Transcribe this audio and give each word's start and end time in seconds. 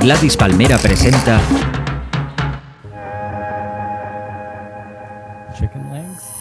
Gladys 0.00 0.34
Palmera 0.34 0.78
presenta 0.78 1.38
Chicken 5.54 5.92
legs. 5.92 6.40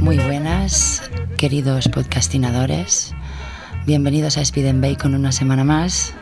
Muy 0.00 0.16
buenas, 0.18 1.02
queridos 1.36 1.88
podcastinadores. 1.88 3.14
Bienvenidos 3.86 4.36
a 4.36 4.42
Speed 4.42 4.68
and 4.68 4.80
Bacon 4.82 5.14
una 5.14 5.32
semana 5.32 5.64
más. 5.64 6.14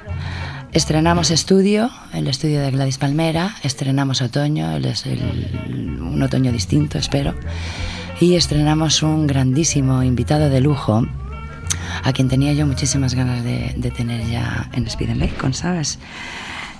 Estrenamos 0.73 1.31
estudio, 1.31 1.91
el 2.15 2.27
estudio 2.27 2.61
de 2.63 2.71
Gladys 2.71 2.97
Palmera. 2.99 3.55
Estrenamos 3.63 4.23
otoño, 4.23 4.77
el- 4.77 5.99
un 6.01 6.23
otoño 6.23 6.53
distinto, 6.53 6.97
espero. 6.99 7.35
Y 8.21 8.35
estrenamos 8.37 9.03
un 9.03 9.27
grandísimo 9.27 10.03
invitado 10.03 10.49
de 10.49 10.61
lujo, 10.61 11.07
a 12.03 12.13
quien 12.13 12.29
tenía 12.29 12.53
yo 12.55 12.67
muchísimas 12.67 13.15
ganas 13.15 13.45
de, 13.45 13.75
de 13.77 13.91
tener 13.91 14.27
ya 14.31 14.71
en 14.73 14.87
Speed 14.87 15.11
and 15.11 15.21
Bacon, 15.21 15.53
¿sabes? 15.55 15.99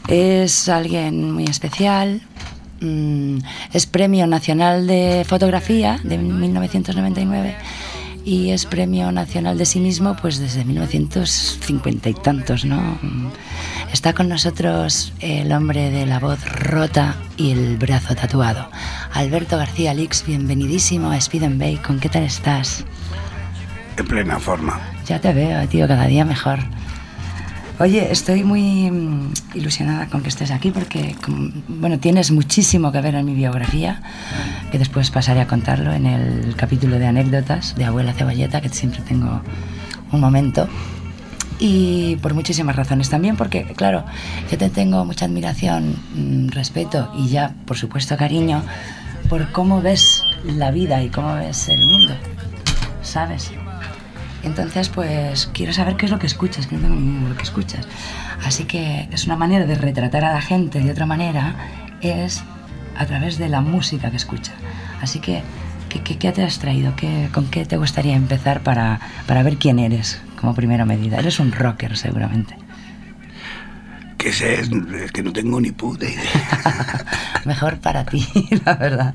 Es 0.09 0.69
alguien 0.69 1.33
muy 1.33 1.45
especial. 1.45 2.23
Mm, 2.81 3.39
es 3.73 3.87
Premio 3.87 4.27
Nacional 4.27 4.87
de 4.87 5.25
Fotografía 5.27 6.01
de 6.03 6.19
1999 6.19 7.55
y 8.25 8.51
es 8.51 8.67
Premio 8.67 9.13
Nacional 9.13 9.59
de 9.59 9.67
sí 9.67 9.81
mismo 9.81 10.17
pues 10.17 10.39
desde 10.39 10.65
1950 10.65 12.09
y 12.09 12.15
tantos, 12.15 12.65
¿no? 12.65 12.99
Mm, 13.03 13.29
Está 13.93 14.13
con 14.13 14.29
nosotros 14.29 15.13
el 15.19 15.51
hombre 15.53 15.91
de 15.91 16.07
la 16.07 16.21
voz 16.21 16.45
rota 16.45 17.17
y 17.37 17.51
el 17.51 17.77
brazo 17.77 18.15
tatuado. 18.15 18.71
Alberto 19.13 19.57
García 19.57 19.93
Lix, 19.95 20.25
bienvenidísimo 20.25 21.11
a 21.11 21.17
Speed 21.17 21.43
and 21.43 21.61
Bacon. 21.61 21.99
¿Qué 21.99 22.09
tal 22.09 22.23
estás? 22.23 22.85
En 23.97 24.07
plena 24.07 24.39
forma. 24.39 24.81
Ya 25.07 25.21
te 25.21 25.33
veo, 25.33 25.67
tío, 25.67 25.89
cada 25.89 26.07
día 26.07 26.25
mejor. 26.25 26.61
Oye, 27.81 28.13
estoy 28.13 28.45
muy 28.45 28.91
mm, 28.91 29.33
ilusionada 29.55 30.11
con 30.11 30.23
que 30.23 30.29
estés 30.29 30.51
aquí 30.51 30.71
porque, 30.71 31.17
bueno, 31.67 31.99
tienes 31.99 32.31
muchísimo 32.31 32.93
que 32.93 33.01
ver 33.01 33.15
en 33.15 33.25
mi 33.25 33.35
biografía, 33.35 34.03
que 34.71 34.79
después 34.79 35.11
pasaré 35.11 35.41
a 35.41 35.47
contarlo 35.47 35.91
en 35.95 36.05
el 36.05 36.55
capítulo 36.57 36.99
de 36.99 37.07
anécdotas 37.07 37.75
de 37.77 37.87
Abuela 37.87 38.13
Cebolleta, 38.13 38.61
que 38.61 38.69
siempre 38.69 39.01
tengo 39.01 39.41
un 40.13 40.21
momento. 40.21 40.69
Y 41.59 42.17
por 42.17 42.35
muchísimas 42.35 42.77
razones 42.77 43.09
también, 43.09 43.39
porque, 43.39 43.65
claro, 43.75 44.05
yo 44.51 44.59
te 44.59 44.69
tengo 44.69 45.07
mucha 45.07 45.25
admiración, 45.25 45.97
mm, 46.15 46.49
respeto 46.49 47.11
y 47.17 47.29
ya, 47.29 47.55
por 47.65 47.79
supuesto, 47.79 48.15
cariño 48.19 48.63
por 49.31 49.53
cómo 49.53 49.81
ves 49.81 50.23
la 50.45 50.71
vida 50.71 51.03
y 51.03 51.09
cómo 51.09 51.35
ves 51.35 51.71
el 51.71 51.81
mundo, 51.87 52.13
¿sabes? 53.03 53.51
Entonces, 54.43 54.89
pues 54.89 55.51
quiero 55.53 55.73
saber 55.73 55.97
qué 55.97 56.07
es 56.07 56.13
lo 56.13 56.19
que 56.19 56.27
escuchas, 56.27 56.67
que 56.67 56.77
no 56.77 56.83
tengo 56.83 56.95
ni 56.97 57.11
idea 57.11 57.23
de 57.25 57.29
lo 57.31 57.37
que 57.37 57.43
escuchas. 57.43 57.87
Así 58.45 58.65
que 58.65 59.09
es 59.13 59.27
una 59.27 59.37
manera 59.37 59.67
de 59.67 59.75
retratar 59.75 60.25
a 60.25 60.33
la 60.33 60.41
gente 60.41 60.81
de 60.81 60.91
otra 60.91 61.07
manera, 61.07 61.55
es 62.01 62.43
a 62.97 63.07
través 63.07 63.39
de 63.39 63.49
la 63.49 63.61
música 63.61 64.11
que 64.11 64.17
escucha. 64.17 64.53
Así 65.03 65.21
que, 65.21 65.43
¿qué, 65.89 66.01
qué- 66.03 66.17
qué 66.19 66.33
te 66.33 66.43
has 66.43 66.59
traído? 66.59 66.95
¿Qué, 66.97 67.29
¿Con 67.33 67.51
qué 67.51 67.65
te 67.67 67.77
gustaría 67.77 68.15
empezar 68.17 68.61
para, 68.63 68.99
para 69.27 69.43
ver 69.43 69.57
quién 69.59 69.79
eres 69.79 70.21
como 70.41 70.55
primera 70.55 70.85
medida? 70.87 71.19
Eres 71.19 71.39
un 71.39 71.53
rocker, 71.53 71.97
seguramente. 71.97 72.57
Que 74.19 74.33
sé, 74.33 74.61
es, 74.61 74.71
es 75.03 75.13
que 75.13 75.23
no 75.23 75.33
tengo 75.33 75.61
ni 75.61 75.71
puta 75.71 76.05
idea. 76.07 76.21
Mejor 77.47 77.79
para 77.79 78.05
ti, 78.05 78.27
la 78.65 78.75
verdad. 78.75 79.15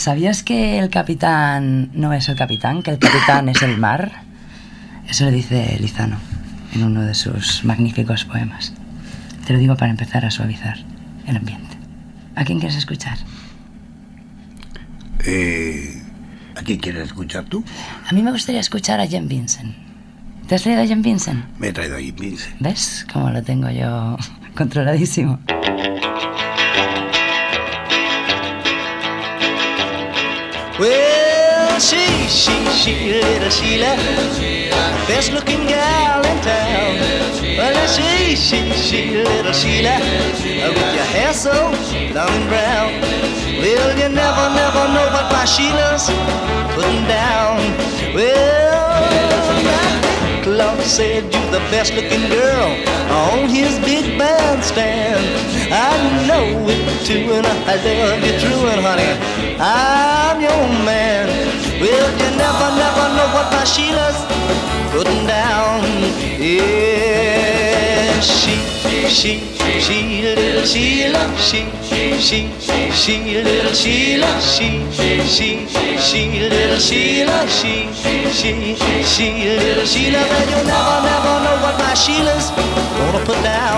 ¿Sabías 0.00 0.42
que 0.42 0.78
el 0.78 0.88
capitán 0.88 1.90
no 1.92 2.14
es 2.14 2.30
el 2.30 2.34
capitán, 2.34 2.82
que 2.82 2.90
el 2.90 2.98
capitán 2.98 3.50
es 3.50 3.60
el 3.60 3.76
mar? 3.76 4.22
Eso 5.06 5.26
lo 5.26 5.30
dice 5.30 5.76
Lizano 5.78 6.16
en 6.74 6.84
uno 6.84 7.02
de 7.02 7.14
sus 7.14 7.64
magníficos 7.64 8.24
poemas. 8.24 8.72
Te 9.46 9.52
lo 9.52 9.58
digo 9.58 9.76
para 9.76 9.90
empezar 9.90 10.24
a 10.24 10.30
suavizar 10.30 10.78
el 11.26 11.36
ambiente. 11.36 11.76
¿A 12.34 12.46
quién 12.46 12.60
quieres 12.60 12.78
escuchar? 12.78 13.18
Eh, 15.26 16.02
¿A 16.56 16.62
quién 16.62 16.78
quieres 16.78 17.08
escuchar 17.08 17.44
tú? 17.44 17.62
A 18.08 18.14
mí 18.14 18.22
me 18.22 18.30
gustaría 18.30 18.62
escuchar 18.62 19.00
a 19.00 19.06
Jen 19.06 19.28
Vincent. 19.28 19.76
¿Te 20.48 20.54
has 20.54 20.62
traído 20.62 20.80
a 20.80 20.86
Jen 20.86 21.02
Vincent? 21.02 21.44
Me 21.58 21.68
he 21.68 21.72
traído 21.74 21.96
ahí 21.96 22.10
Vincent. 22.10 22.56
¿Ves 22.58 23.06
cómo 23.12 23.28
lo 23.28 23.42
tengo 23.42 23.68
yo 23.68 24.16
controladísimo? 24.56 25.40
Well, 30.80 31.78
she, 31.78 32.06
she, 32.26 32.64
she, 32.72 33.12
little 33.12 33.50
Sheila, 33.50 33.96
best 35.06 35.30
looking 35.30 35.66
gal 35.66 36.24
in 36.24 36.40
town. 36.40 36.96
Well, 37.58 37.86
she, 37.86 38.34
she, 38.34 38.72
she, 38.72 39.10
little 39.22 39.52
Sheila, 39.52 39.98
with 40.00 40.94
your 40.96 41.04
hair 41.04 41.34
so 41.34 41.52
long 41.52 42.32
and 42.32 42.48
brown. 42.48 42.92
Well, 43.60 43.92
you 43.92 44.08
never, 44.08 44.46
never 44.56 44.88
know 44.94 45.04
what 45.12 45.30
my 45.30 45.44
Sheila's 45.44 46.08
putting 46.74 47.04
down. 47.04 47.58
Well, 48.14 48.80
Clark 50.42 50.80
said 50.80 51.22
you're 51.32 51.50
the 51.50 51.60
best 51.70 51.92
looking 51.94 52.28
girl 52.30 52.68
on 53.12 53.48
his 53.48 53.78
big 53.80 54.18
bandstand. 54.18 55.20
I 55.70 56.26
know 56.26 56.66
it 56.66 57.04
too, 57.04 57.32
and 57.32 57.46
I 57.46 57.76
love 57.76 58.24
you 58.24 58.32
true, 58.40 58.68
and 58.68 58.80
honey, 58.80 59.12
I'm 59.60 60.40
your 60.40 60.68
man. 60.88 61.28
Well, 61.80 62.10
you 62.20 62.30
never, 62.40 62.68
never 62.80 63.06
know 63.16 63.28
what 63.36 63.52
my 63.52 63.64
Sheila's 63.64 64.16
putting 64.92 65.26
down. 65.26 65.84
Yeah, 66.40 68.20
she, 68.20 68.56
she, 69.08 69.59
she, 69.80 70.22
little 70.22 70.64
Sheila, 70.64 71.24
she, 71.38 71.64
she, 71.82 72.50
she, 72.92 73.42
little 73.42 73.72
Sheila, 73.72 74.40
she, 74.40 74.68
she, 74.92 75.66
she, 75.98 76.48
little 76.48 76.78
Sheila, 76.78 77.48
she, 77.48 77.88
she, 77.92 78.74
she, 79.04 79.56
little 79.58 79.86
Sheila. 79.86 80.18
Well, 80.18 80.50
you'll 80.50 80.64
never, 80.64 80.96
never 81.08 81.34
know 81.44 81.56
what 81.64 81.78
my 81.78 81.94
Sheila's 81.94 82.50
gonna 82.50 83.24
put 83.24 83.42
down. 83.42 83.69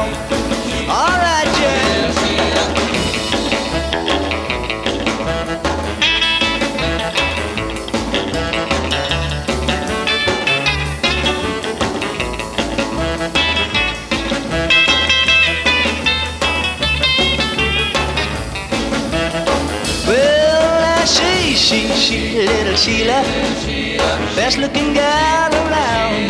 Best 24.52 24.58
looking 24.58 24.92
gal 24.92 25.52
around. 25.52 26.28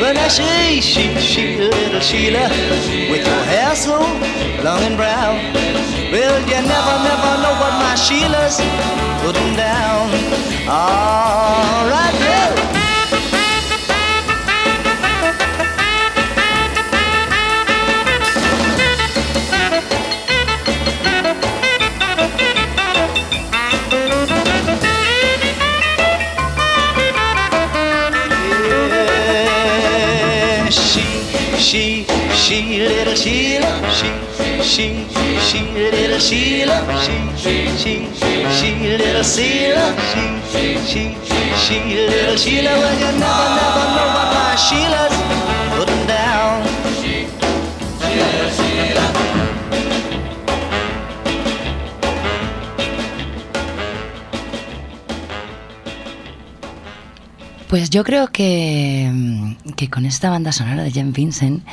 Well, 0.00 0.14
now 0.14 0.28
she, 0.28 0.80
she, 0.80 1.14
she, 1.20 1.56
little 1.56 2.00
Sheila, 2.00 2.48
with 3.10 3.26
your 3.26 3.44
hair 3.44 3.74
so 3.74 3.98
long 4.62 4.82
and 4.82 4.96
brown. 4.96 5.36
Well, 6.12 6.40
you 6.40 6.60
never, 6.66 6.94
never 7.08 7.32
know 7.42 7.54
what 7.60 7.74
my 7.80 7.94
Sheila's 7.94 8.58
putting 9.22 9.56
down. 9.56 10.10
All 10.68 11.88
right, 11.88 12.14
yeah. 12.20 12.63
Pues 57.68 57.90
yo 57.90 58.02
creo 58.02 58.28
que, 58.28 59.10
que, 59.76 59.88
con 59.88 60.04
esta 60.04 60.30
banda 60.30 60.50
sonora 60.50 60.82
de 60.82 60.90
Jen 60.90 61.12
Vincent 61.12 61.64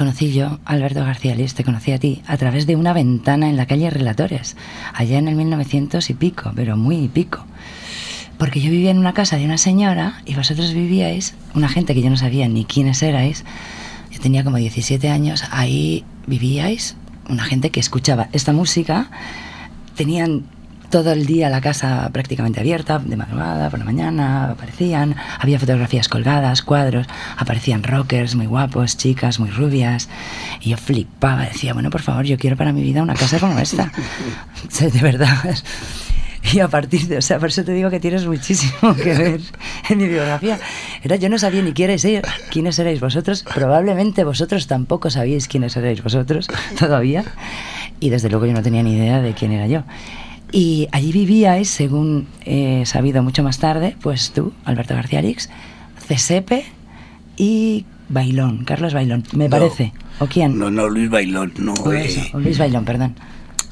conocí 0.00 0.32
yo, 0.32 0.60
Alberto 0.64 1.04
García 1.04 1.34
Liz, 1.34 1.52
te 1.52 1.62
conocí 1.62 1.92
a 1.92 1.98
ti, 1.98 2.22
a 2.26 2.38
través 2.38 2.66
de 2.66 2.74
una 2.74 2.94
ventana 2.94 3.50
en 3.50 3.58
la 3.58 3.66
calle 3.66 3.90
Relatores, 3.90 4.56
allá 4.94 5.18
en 5.18 5.28
el 5.28 5.34
1900 5.34 6.08
y 6.08 6.14
pico, 6.14 6.52
pero 6.56 6.78
muy 6.78 7.06
pico. 7.08 7.44
Porque 8.38 8.62
yo 8.62 8.70
vivía 8.70 8.92
en 8.92 8.98
una 8.98 9.12
casa 9.12 9.36
de 9.36 9.44
una 9.44 9.58
señora 9.58 10.22
y 10.24 10.34
vosotros 10.34 10.72
vivíais, 10.72 11.34
una 11.54 11.68
gente 11.68 11.92
que 11.92 12.00
yo 12.00 12.08
no 12.08 12.16
sabía 12.16 12.48
ni 12.48 12.64
quiénes 12.64 13.02
erais, 13.02 13.44
yo 14.10 14.20
tenía 14.20 14.42
como 14.42 14.56
17 14.56 15.10
años, 15.10 15.44
ahí 15.50 16.02
vivíais, 16.26 16.96
una 17.28 17.44
gente 17.44 17.68
que 17.68 17.80
escuchaba 17.80 18.30
esta 18.32 18.54
música, 18.54 19.10
tenían 19.96 20.46
todo 20.90 21.12
el 21.12 21.24
día 21.26 21.48
la 21.48 21.60
casa 21.60 22.08
prácticamente 22.12 22.60
abierta, 22.60 22.98
de 22.98 23.16
madrugada, 23.16 23.70
por 23.70 23.78
la 23.78 23.84
mañana, 23.84 24.50
aparecían, 24.50 25.16
había 25.38 25.58
fotografías 25.58 26.08
colgadas, 26.08 26.62
cuadros, 26.62 27.06
aparecían 27.36 27.82
rockers 27.82 28.34
muy 28.34 28.46
guapos, 28.46 28.96
chicas 28.96 29.38
muy 29.40 29.50
rubias, 29.50 30.08
y 30.60 30.70
yo 30.70 30.76
flipaba, 30.76 31.44
decía, 31.44 31.72
bueno, 31.72 31.90
por 31.90 32.02
favor, 32.02 32.24
yo 32.24 32.36
quiero 32.36 32.56
para 32.56 32.72
mi 32.72 32.82
vida 32.82 33.02
una 33.02 33.14
casa 33.14 33.38
como 33.38 33.58
esta. 33.58 33.92
De 34.80 35.00
verdad. 35.00 35.54
Y 36.52 36.60
a 36.60 36.68
partir 36.68 37.06
de, 37.06 37.18
o 37.18 37.22
sea, 37.22 37.38
por 37.38 37.50
eso 37.50 37.62
te 37.64 37.72
digo 37.72 37.90
que 37.90 38.00
tienes 38.00 38.26
muchísimo 38.26 38.94
que 38.96 39.14
ver 39.14 39.40
en 39.90 39.98
mi 39.98 40.08
biografía. 40.08 40.58
Era, 41.02 41.16
yo 41.16 41.28
no 41.28 41.38
sabía 41.38 41.60
ni 41.62 41.72
quiénes, 41.74 42.02
er- 42.06 42.24
quiénes 42.50 42.78
erais 42.78 42.98
vosotros, 42.98 43.44
probablemente 43.54 44.24
vosotros 44.24 44.66
tampoco 44.66 45.10
sabíais 45.10 45.48
quiénes 45.48 45.76
erais 45.76 46.02
vosotros 46.02 46.48
todavía, 46.78 47.24
y 48.00 48.08
desde 48.08 48.30
luego 48.30 48.46
yo 48.46 48.54
no 48.54 48.62
tenía 48.62 48.82
ni 48.82 48.94
idea 48.96 49.20
de 49.20 49.34
quién 49.34 49.52
era 49.52 49.66
yo. 49.66 49.82
Y 50.52 50.88
allí 50.92 51.12
vivíais, 51.12 51.68
según 51.70 52.26
he 52.44 52.84
sabido 52.86 53.22
mucho 53.22 53.42
más 53.42 53.58
tarde, 53.58 53.96
pues 54.02 54.32
tú, 54.32 54.52
Alberto 54.64 54.94
García 54.94 55.20
Arix, 55.20 55.48
Cesepe 56.06 56.64
y 57.36 57.86
Bailón, 58.08 58.64
Carlos 58.64 58.92
Bailón, 58.94 59.24
me 59.32 59.44
No. 59.44 59.50
parece. 59.50 59.92
¿O 60.18 60.26
quién? 60.26 60.58
No, 60.58 60.70
no, 60.70 60.88
Luis 60.88 61.08
Bailón, 61.08 61.52
no. 61.58 61.72
O 61.74 61.92
eh, 61.92 62.30
o 62.34 62.38
Luis 62.40 62.58
Bailón, 62.58 62.84
perdón. 62.84 63.14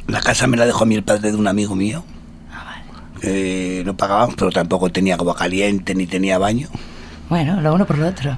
La 0.06 0.20
casa 0.20 0.46
me 0.46 0.56
la 0.56 0.64
dejó 0.66 0.84
a 0.84 0.86
mí 0.86 0.94
el 0.94 1.02
padre 1.02 1.30
de 1.32 1.36
un 1.36 1.46
amigo 1.48 1.74
mío. 1.74 2.04
Ah, 2.52 2.76
Eh, 3.22 3.82
no 3.84 3.96
pagábamos, 3.96 4.36
pero 4.36 4.50
tampoco 4.50 4.90
tenía 4.90 5.14
agua 5.16 5.34
caliente 5.36 5.94
ni 5.94 6.06
tenía 6.06 6.38
baño. 6.38 6.68
Bueno, 7.28 7.60
lo 7.60 7.74
uno 7.74 7.84
por 7.86 7.98
lo 7.98 8.06
otro. 8.08 8.36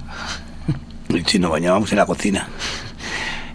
Sí, 1.26 1.38
nos 1.38 1.50
bañábamos 1.50 1.92
en 1.92 1.98
la 1.98 2.06
cocina. 2.06 2.48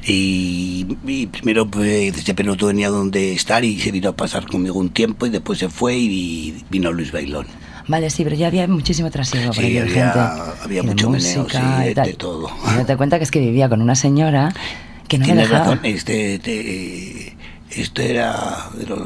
Y, 0.07 0.85
y 1.07 1.25
primero, 1.27 1.67
pues, 1.67 2.15
ese 2.17 2.33
no 2.43 2.55
tenía 2.55 2.89
donde 2.89 3.33
estar 3.33 3.63
y 3.65 3.79
se 3.79 3.91
vino 3.91 4.09
a 4.09 4.15
pasar 4.15 4.45
conmigo 4.45 4.77
un 4.79 4.89
tiempo 4.89 5.25
y 5.25 5.29
después 5.31 5.57
se 5.59 5.69
fue 5.69 5.95
y 5.97 6.63
vino 6.69 6.91
Luis 6.91 7.11
Bailón. 7.11 7.47
Vale, 7.87 8.09
sí, 8.09 8.23
pero 8.23 8.35
ya 8.35 8.47
había 8.47 8.67
muchísimo 8.67 9.09
trasiego 9.11 9.53
Sí, 9.53 9.65
había- 9.65 9.85
gente. 9.87 10.19
había 10.63 10.83
mucho 10.83 11.09
meneo, 11.09 11.43
música 11.43 11.77
sí, 11.83 11.91
y 11.91 11.93
de- 11.93 12.01
de 12.01 12.13
todo. 12.13 12.49
Y 12.73 12.77
date 12.77 12.97
cuenta 12.97 13.17
que 13.17 13.23
es 13.23 13.31
que 13.31 13.39
vivía 13.39 13.67
con 13.69 13.81
una 13.81 13.95
señora 13.95 14.53
que 15.07 15.17
no 15.17 15.21
me 15.21 15.25
Tienes 15.33 15.49
dejaba. 15.49 15.65
razón, 15.75 15.85
este, 15.85 16.35
este, 16.35 17.35
esto 17.71 18.01
era 18.01 18.69
de 18.77 18.85
los... 18.87 18.99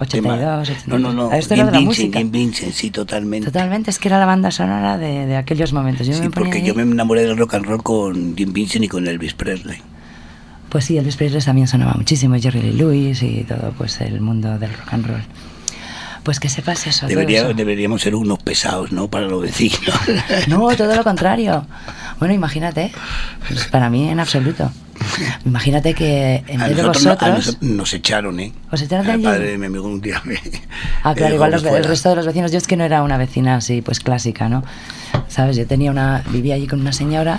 82, 0.00 0.68
temas- 0.68 0.86
No, 0.86 0.98
no, 1.00 1.12
no. 1.12 1.32
Esto 1.32 1.54
era 1.54 1.64
de 1.66 1.72
la 1.72 1.78
Jim 1.78 1.86
música. 1.88 2.18
Vincent, 2.20 2.22
Jim 2.22 2.30
Vincent, 2.30 2.72
sí, 2.72 2.90
totalmente. 2.92 3.46
Totalmente, 3.46 3.90
es 3.90 3.98
que 3.98 4.06
era 4.06 4.20
la 4.20 4.26
banda 4.26 4.52
sonora 4.52 4.96
de, 4.96 5.26
de 5.26 5.36
aquellos 5.36 5.72
momentos. 5.72 6.06
Yo 6.06 6.14
Sí, 6.14 6.20
me 6.22 6.30
porque 6.30 6.58
ahí- 6.58 6.64
yo 6.64 6.74
me 6.76 6.82
enamoré 6.82 7.22
del 7.22 7.36
rock 7.36 7.54
and 7.54 7.66
roll 7.66 7.82
con 7.82 8.36
Jim 8.36 8.52
Vincent 8.52 8.84
y 8.84 8.88
con 8.88 9.08
Elvis 9.08 9.34
Presley. 9.34 9.78
Pues 10.68 10.84
sí, 10.84 10.98
Elvis 10.98 11.16
Presley 11.16 11.40
también 11.42 11.66
sonaba 11.66 11.94
muchísimo, 11.94 12.36
Jerry 12.38 12.60
Lee 12.60 12.72
Lewis 12.72 13.22
y 13.22 13.44
todo 13.44 13.72
pues 13.76 14.00
el 14.00 14.20
mundo 14.20 14.58
del 14.58 14.70
rock 14.72 14.92
and 14.92 15.06
roll. 15.06 15.22
Pues 16.22 16.40
que 16.40 16.50
sepas 16.50 16.86
eso. 16.86 17.06
Debería- 17.06 17.40
eso. 17.42 17.54
deberíamos 17.54 18.02
ser 18.02 18.14
unos 18.14 18.38
pesados, 18.42 18.92
¿no? 18.92 19.08
Para 19.08 19.26
los 19.28 19.40
vecinos. 19.42 19.78
No, 20.48 20.68
todo 20.76 20.94
lo 20.94 21.02
contrario. 21.04 21.66
Bueno, 22.18 22.34
imagínate, 22.34 22.92
pues 23.48 23.64
para 23.68 23.88
mí 23.88 24.08
en 24.10 24.20
absoluto. 24.20 24.70
Imagínate 25.46 25.94
que 25.94 26.42
en 26.48 26.60
vez 26.60 26.76
de 26.76 26.82
nosotros, 26.82 27.04
no- 27.04 27.10
vosotros... 27.12 27.36
nosotros 27.46 27.62
nos 27.62 27.92
echaron, 27.94 28.40
¿eh? 28.40 28.52
¿Os 28.70 28.82
echaron 28.82 29.06
de 29.06 29.12
allí? 29.12 29.22
padre 29.24 29.50
de 29.52 29.58
mi 29.58 29.66
amigo 29.66 29.86
un 29.86 30.00
día 30.00 30.20
me... 30.24 30.34
Ah, 31.02 31.14
claro, 31.14 31.34
igual 31.36 31.52
los- 31.52 31.64
el 31.64 31.84
resto 31.84 32.10
de 32.10 32.16
los 32.16 32.26
vecinos. 32.26 32.50
Yo 32.52 32.58
es 32.58 32.66
que 32.66 32.76
no 32.76 32.84
era 32.84 33.02
una 33.02 33.16
vecina 33.16 33.54
así, 33.56 33.80
pues 33.80 34.00
clásica, 34.00 34.48
¿no? 34.50 34.64
¿Sabes? 35.28 35.56
Yo 35.56 35.66
tenía 35.66 35.90
una. 35.90 36.22
Vivía 36.30 36.56
allí 36.56 36.66
con 36.66 36.80
una 36.80 36.92
señora 36.92 37.38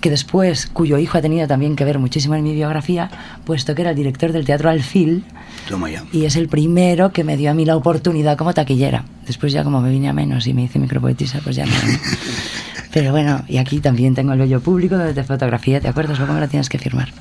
que 0.00 0.10
después, 0.10 0.66
cuyo 0.66 0.98
hijo 0.98 1.18
ha 1.18 1.20
tenido 1.20 1.46
también 1.46 1.76
que 1.76 1.84
ver 1.84 1.98
muchísimo 1.98 2.34
en 2.34 2.42
mi 2.42 2.54
biografía, 2.54 3.10
puesto 3.44 3.74
que 3.74 3.82
era 3.82 3.90
el 3.90 3.96
director 3.96 4.32
del 4.32 4.44
Teatro 4.44 4.70
Alfil 4.70 5.24
Toma 5.68 5.90
ya. 5.90 6.04
y 6.12 6.24
es 6.24 6.36
el 6.36 6.48
primero 6.48 7.12
que 7.12 7.24
me 7.24 7.36
dio 7.36 7.50
a 7.50 7.54
mí 7.54 7.64
la 7.64 7.76
oportunidad 7.76 8.36
como 8.36 8.54
taquillera. 8.54 9.04
Después, 9.26 9.52
ya 9.52 9.62
como 9.62 9.80
me 9.80 9.90
vine 9.90 10.08
a 10.08 10.12
menos 10.12 10.46
y 10.46 10.54
me 10.54 10.64
hice 10.64 10.78
micropoetisa, 10.78 11.40
pues 11.44 11.56
ya 11.56 11.66
no. 11.66 11.72
Pero 12.92 13.12
bueno, 13.12 13.44
y 13.46 13.58
aquí 13.58 13.78
también 13.78 14.14
tengo 14.14 14.32
el 14.32 14.38
bello 14.38 14.60
público 14.60 14.96
donde 14.96 15.14
te 15.14 15.22
fotografía, 15.22 15.80
¿te 15.80 15.88
acuerdas? 15.88 16.18
Luego 16.18 16.34
me 16.34 16.40
lo 16.40 16.48
tienes 16.48 16.68
que 16.68 16.78
firmar. 16.78 17.12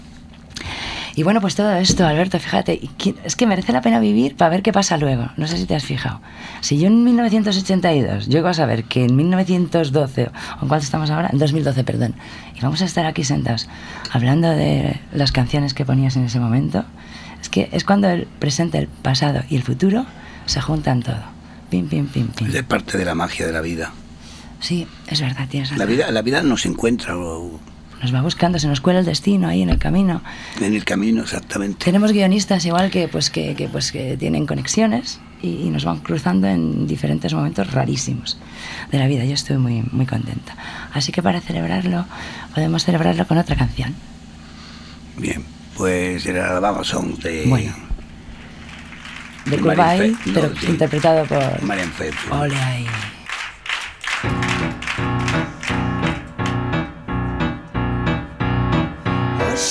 Y 1.20 1.24
bueno, 1.24 1.42
pues 1.42 1.54
todo 1.54 1.74
esto, 1.74 2.08
Alberto, 2.08 2.40
fíjate, 2.40 2.80
es 3.26 3.36
que 3.36 3.46
merece 3.46 3.74
la 3.74 3.82
pena 3.82 4.00
vivir 4.00 4.38
para 4.38 4.48
ver 4.52 4.62
qué 4.62 4.72
pasa 4.72 4.96
luego. 4.96 5.28
No 5.36 5.48
sé 5.48 5.58
si 5.58 5.66
te 5.66 5.76
has 5.76 5.84
fijado. 5.84 6.22
Si 6.62 6.80
yo 6.80 6.88
en 6.88 7.04
1982 7.04 8.28
llego 8.30 8.48
a 8.48 8.54
saber 8.54 8.86
que 8.86 9.04
en 9.04 9.18
1912, 9.18 10.28
o 10.28 10.62
en 10.62 10.68
cuál 10.70 10.80
estamos 10.80 11.10
ahora, 11.10 11.30
en 11.34 11.38
2012, 11.38 11.84
perdón, 11.84 12.16
y 12.56 12.62
vamos 12.62 12.82
a 12.82 12.86
estar 12.86 13.06
aquí 13.06 13.26
sentados 13.26 13.68
hablando 14.14 14.50
de 14.50 14.98
las 15.12 15.34
canciones 15.34 15.74
que 15.74 15.84
ponías 15.84 16.16
en 16.16 16.24
ese 16.24 16.40
momento, 16.40 16.86
es 17.42 17.50
que 17.50 17.68
es 17.74 17.84
cuando 17.84 18.08
el 18.10 18.26
presente, 18.26 18.78
el 18.78 18.88
pasado 18.88 19.42
y 19.50 19.58
el 19.58 19.64
futuro 19.64 20.06
se 20.46 20.62
juntan 20.62 21.04
todo. 21.04 21.20
Pim, 21.70 21.90
pim, 21.90 22.08
pim, 22.08 22.28
pim. 22.30 22.48
Es 22.48 22.64
parte 22.64 22.98
de 22.98 23.04
la 23.04 23.14
magia 23.14 23.46
de 23.46 23.52
la 23.52 23.60
vida. 23.60 23.92
Sí, 24.62 24.88
es 25.08 25.20
verdad, 25.20 25.50
tienes 25.50 25.72
razón. 25.72 25.80
La 25.86 25.92
vida, 25.92 26.12
la 26.12 26.22
vida 26.22 26.44
nos 26.44 26.66
encuentra 26.66 27.18
o- 27.18 27.60
Nos 28.02 28.14
va 28.14 28.22
buscando, 28.22 28.60
se 28.60 28.68
nos 28.68 28.80
cuela 28.80 29.00
el 29.00 29.06
destino 29.06 29.48
ahí 29.48 29.62
en 29.62 29.70
el 29.70 29.78
camino. 29.78 30.22
en 30.62 30.74
el 30.74 30.86
camino, 30.86 31.24
exactamente. 31.24 31.84
Tenemos 31.84 32.12
guionistas 32.12 32.66
igual 32.66 32.90
que 32.92 33.08
pues 33.08 33.30
que, 33.30 33.56
que, 33.56 33.68
pues 33.68 33.92
que 33.92 34.16
tienen 34.18 34.46
conexiones 34.46 35.20
y, 35.42 35.64
y 35.64 35.70
nos 35.70 35.84
van 35.86 36.00
cruzando 36.00 36.48
en 36.48 36.88
diferentes 36.88 37.34
momentos 37.34 37.72
rarísimos 37.72 38.40
de 38.92 39.00
la 39.00 39.08
vida. 39.08 39.26
Yo 39.26 39.34
estoy 39.34 39.58
muy 39.58 39.84
muy 39.92 40.06
contenta. 40.06 40.56
Así 40.94 41.12
que 41.12 41.22
para 41.22 41.42
celebrarlo 41.42 42.06
podemos 42.56 42.86
celebrarlo 42.86 43.28
con 43.28 43.38
otra 43.38 43.56
canción. 43.56 43.96
Bien, 45.18 45.44
pues 45.76 46.26
era 46.26 46.54
la 46.54 46.60
Baba 46.60 46.84
Song 46.84 47.18
de... 47.20 47.46
Bueno. 47.48 47.74
De 49.46 49.58
de 49.58 50.16
pero 50.34 50.50
no, 50.50 50.56
sí. 50.60 50.68
interpretado 50.68 51.26
por 51.26 51.64
Marian 51.64 51.92
Faithfull. 51.92 52.32
Ole 52.34 52.56
ahí. 52.56 52.86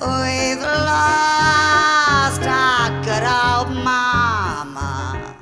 We've 0.00 0.60
lost 0.62 2.42
our 2.42 3.02
good 3.04 3.22
old 3.22 3.70
mama 3.84 5.36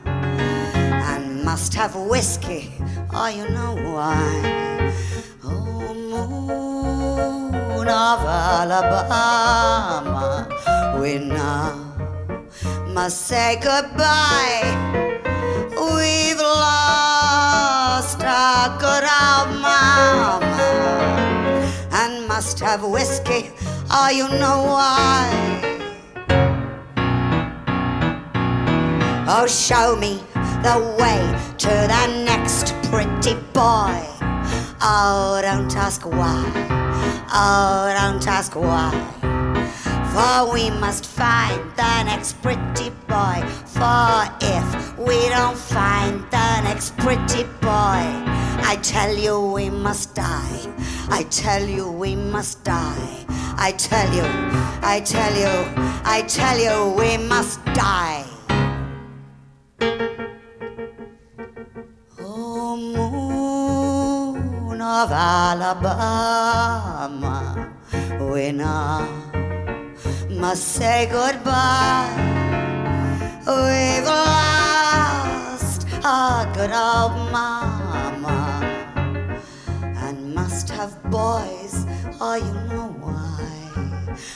and 1.13 1.43
must 1.45 1.75
have 1.75 1.95
whiskey. 1.97 2.73
or 3.15 3.31
you 3.31 3.49
know 3.51 3.75
why. 3.95 4.80
Oh, 5.43 5.95
moon 5.95 7.89
of 7.89 8.21
Alabama, 8.27 9.67
we 11.01 11.19
now 11.19 11.73
must 12.89 13.27
say 13.27 13.59
goodbye. 13.63 14.77
We've 15.71 16.37
lost 16.37 18.23
our 18.23 18.79
good 18.79 19.05
old 19.05 19.49
mama 19.63 20.71
and 21.93 22.29
must 22.29 22.61
have 22.61 22.85
whiskey. 22.85 23.51
Oh, 23.91 24.11
you 24.11 24.29
know 24.39 24.63
why. 24.65 25.27
Oh, 29.27 29.47
show 29.47 29.97
me 29.97 30.23
the 30.63 30.79
way 30.99 31.21
to 31.57 31.69
the 31.69 32.07
next 32.27 32.75
pretty 32.91 33.37
boy. 33.55 34.20
Oh, 34.83 35.41
don't 35.43 35.77
ask 35.77 36.07
why. 36.07 36.43
Oh, 37.33 37.93
don't 37.99 38.27
ask 38.27 38.57
why. 38.57 38.91
For 40.13 40.53
we 40.55 40.71
must 40.71 41.05
find 41.05 41.61
the 41.77 42.05
next 42.05 42.41
pretty 42.41 42.89
boy. 43.07 43.45
For 43.67 44.25
if 44.41 44.99
we 44.99 45.29
don't 45.29 45.57
find 45.57 46.25
the 46.31 46.63
next 46.63 46.97
pretty 46.97 47.45
boy, 47.61 48.09
I 48.73 48.79
tell 48.83 49.15
you 49.15 49.53
we 49.53 49.69
must 49.69 50.15
die. 50.15 50.67
I 51.11 51.25
tell 51.25 51.63
you 51.63 51.93
we 51.93 52.17
must 52.17 52.65
die. 52.65 53.27
I 53.59 53.73
tell 53.73 54.11
you, 54.15 54.25
I 54.83 55.03
tell 55.05 55.35
you, 55.35 55.53
I 56.05 56.23
tell 56.23 56.59
you 56.59 56.97
we 56.97 57.19
must 57.19 57.63
die. 57.75 58.30
Of 65.02 65.12
Alabama, 65.12 66.57
we 68.21 68.52
now 68.52 69.09
must 70.28 70.64
say 70.76 71.09
goodbye. 71.11 72.12
We've 73.47 74.04
lost 74.04 75.87
our 76.04 76.45
good 76.52 76.71
old 76.71 77.16
mama 77.33 78.61
and 80.04 80.35
must 80.35 80.69
have 80.69 81.02
boys. 81.04 81.87
Oh, 82.21 82.35
you 82.35 82.54
know 82.69 82.88
why? 83.00 83.47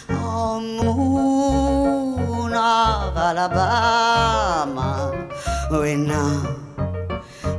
Oh, 0.09 0.61
moon 0.81 2.55
of 2.55 3.17
Alabama, 3.29 4.91
we 5.71 5.95
now 5.95 6.57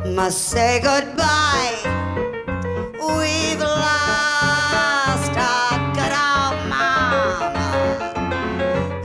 must 0.08 0.40
say 0.50 0.80
goodbye. 0.82 2.05
We've 3.08 3.60
lost 3.60 5.34
our 5.38 5.78
good 5.94 6.14
old 6.26 6.58
mama 6.74 7.70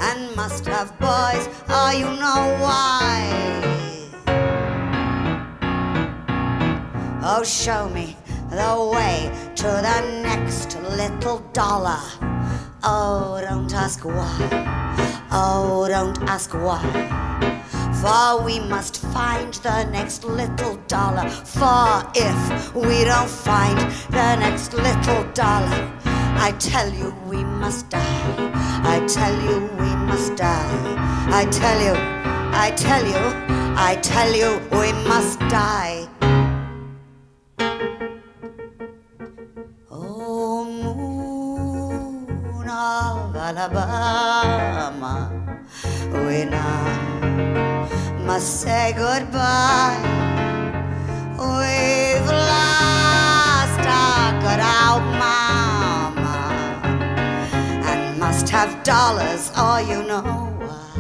and 0.01 0.35
must 0.35 0.65
have 0.67 0.91
boys. 0.99 1.49
Oh, 1.69 1.91
you 1.91 2.07
know 2.07 2.57
why? 2.65 3.11
Oh, 7.23 7.43
show 7.45 7.89
me 7.91 8.17
the 8.51 8.91
way 8.93 9.31
to 9.57 9.67
the 9.67 10.01
next 10.23 10.81
little 10.97 11.41
dollar. 11.53 12.01
Oh, 12.83 13.39
don't 13.43 13.73
ask 13.75 14.05
why. 14.05 15.27
Oh, 15.31 15.87
don't 15.89 16.19
ask 16.23 16.55
why. 16.55 16.83
For 18.01 18.41
we 18.43 18.59
must 18.61 19.03
find 19.13 19.53
the 19.53 19.85
next 19.85 20.25
little 20.25 20.77
dollar. 20.89 21.29
For 21.29 22.03
if 22.15 22.75
we 22.75 23.05
don't 23.05 23.29
find 23.29 23.79
the 24.09 24.37
next 24.37 24.73
little 24.73 25.25
dollar, 25.35 25.93
I 26.47 26.55
tell 26.59 26.89
you 26.91 27.15
we 27.29 27.45
must 27.45 27.91
die. 27.91 28.51
I 28.95 29.05
tell 29.07 29.35
you 29.43 29.69
we 29.79 29.95
must 30.09 30.35
die. 30.37 30.95
I 31.29 31.45
tell 31.51 31.79
you, 31.79 31.93
I 32.55 32.71
tell 32.75 33.05
you, 33.05 33.23
I 33.77 33.97
tell 34.01 34.33
you 34.35 34.59
we 34.73 34.93
must 35.07 35.39
die. 35.51 36.09
Oh, 39.91 40.65
moon 40.65 42.67
of 42.67 43.37
Alabama, 43.37 45.31
we 46.25 46.47
now 46.47 46.90
must 48.33 48.53
say 48.61 48.87
goodbye. 48.97 49.99
We've 51.37 52.29
lost 52.49 53.83
our 54.05 54.31
good 54.45 54.63
old 54.79 55.07
mama 55.25 56.39
and 57.91 58.01
must 58.21 58.47
have 58.51 58.73
dollars, 58.85 59.51
oh, 59.57 59.79
you 59.91 59.99
know 60.11 60.23
why. 60.63 60.97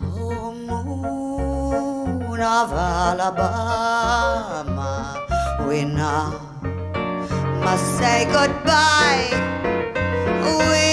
Oh, 0.00 0.52
moon 0.68 2.40
of 2.40 2.72
Alabama, 3.10 4.06
we 5.68 5.78
now 5.84 6.30
must 7.64 7.86
say 7.98 8.18
goodbye. 8.36 9.30
We've 10.44 10.87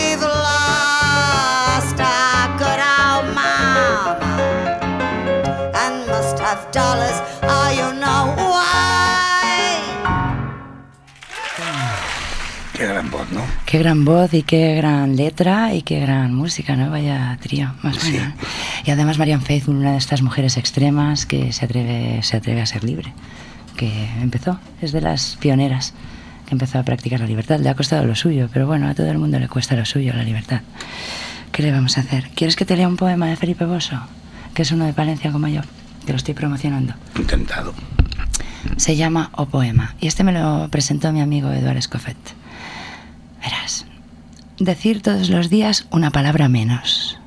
Qué 12.85 12.91
gran 12.93 13.09
voz, 13.09 13.31
¿no? 13.31 13.41
Qué 13.65 13.79
gran 13.79 14.05
voz 14.05 14.33
y 14.35 14.43
qué 14.43 14.75
gran 14.75 15.15
letra 15.15 15.73
y 15.73 15.81
qué 15.81 15.99
gran 15.99 16.35
música, 16.35 16.75
¿no? 16.75 16.91
Vaya 16.91 17.35
trío, 17.41 17.73
más 17.81 17.95
Sí. 17.95 18.11
bueno. 18.11 18.33
Y 18.85 18.91
además 18.91 19.17
Marian 19.17 19.41
Faithfull, 19.41 19.75
una 19.77 19.93
de 19.93 19.97
estas 19.97 20.21
mujeres 20.21 20.55
extremas 20.57 21.25
que 21.25 21.51
se 21.51 21.65
atreve, 21.65 22.21
se 22.21 22.37
atreve 22.37 22.61
a 22.61 22.65
ser 22.67 22.83
libre, 22.83 23.11
que 23.75 23.91
empezó, 24.21 24.59
es 24.83 24.91
de 24.91 25.01
las 25.01 25.35
pioneras 25.39 25.95
que 26.45 26.53
empezó 26.53 26.77
a 26.77 26.83
practicar 26.83 27.21
la 27.21 27.25
libertad. 27.25 27.59
Le 27.59 27.69
ha 27.69 27.73
costado 27.73 28.05
lo 28.05 28.13
suyo, 28.15 28.49
pero 28.53 28.67
bueno, 28.67 28.87
a 28.87 28.93
todo 28.93 29.09
el 29.09 29.17
mundo 29.17 29.39
le 29.39 29.47
cuesta 29.47 29.75
lo 29.75 29.83
suyo, 29.85 30.13
la 30.13 30.21
libertad. 30.23 30.61
¿Qué 31.51 31.63
le 31.63 31.71
vamos 31.71 31.97
a 31.97 32.01
hacer? 32.01 32.29
¿Quieres 32.35 32.55
que 32.55 32.65
te 32.65 32.77
lea 32.77 32.87
un 32.87 32.97
poema 32.97 33.25
de 33.25 33.35
Felipe 33.35 33.65
Bosso? 33.65 33.99
Que 34.53 34.61
es 34.61 34.71
uno 34.71 34.85
de 34.85 34.93
Palencia 34.93 35.31
como 35.31 35.47
yo, 35.47 35.61
que 36.05 36.11
lo 36.13 36.17
estoy 36.17 36.35
promocionando. 36.35 36.93
Intentado. 37.17 37.73
Se 38.77 38.95
llama 38.95 39.31
O 39.33 39.47
Poema 39.47 39.95
y 39.99 40.05
este 40.07 40.23
me 40.23 40.31
lo 40.33 40.67
presentó 40.69 41.11
mi 41.11 41.21
amigo 41.21 41.49
Eduard 41.51 41.77
Escoffet. 41.77 42.17
Decir 44.59 45.01
todos 45.01 45.29
los 45.29 45.49
días 45.49 45.85
una 45.91 46.11
palabra 46.11 46.47
menos, 46.47 47.19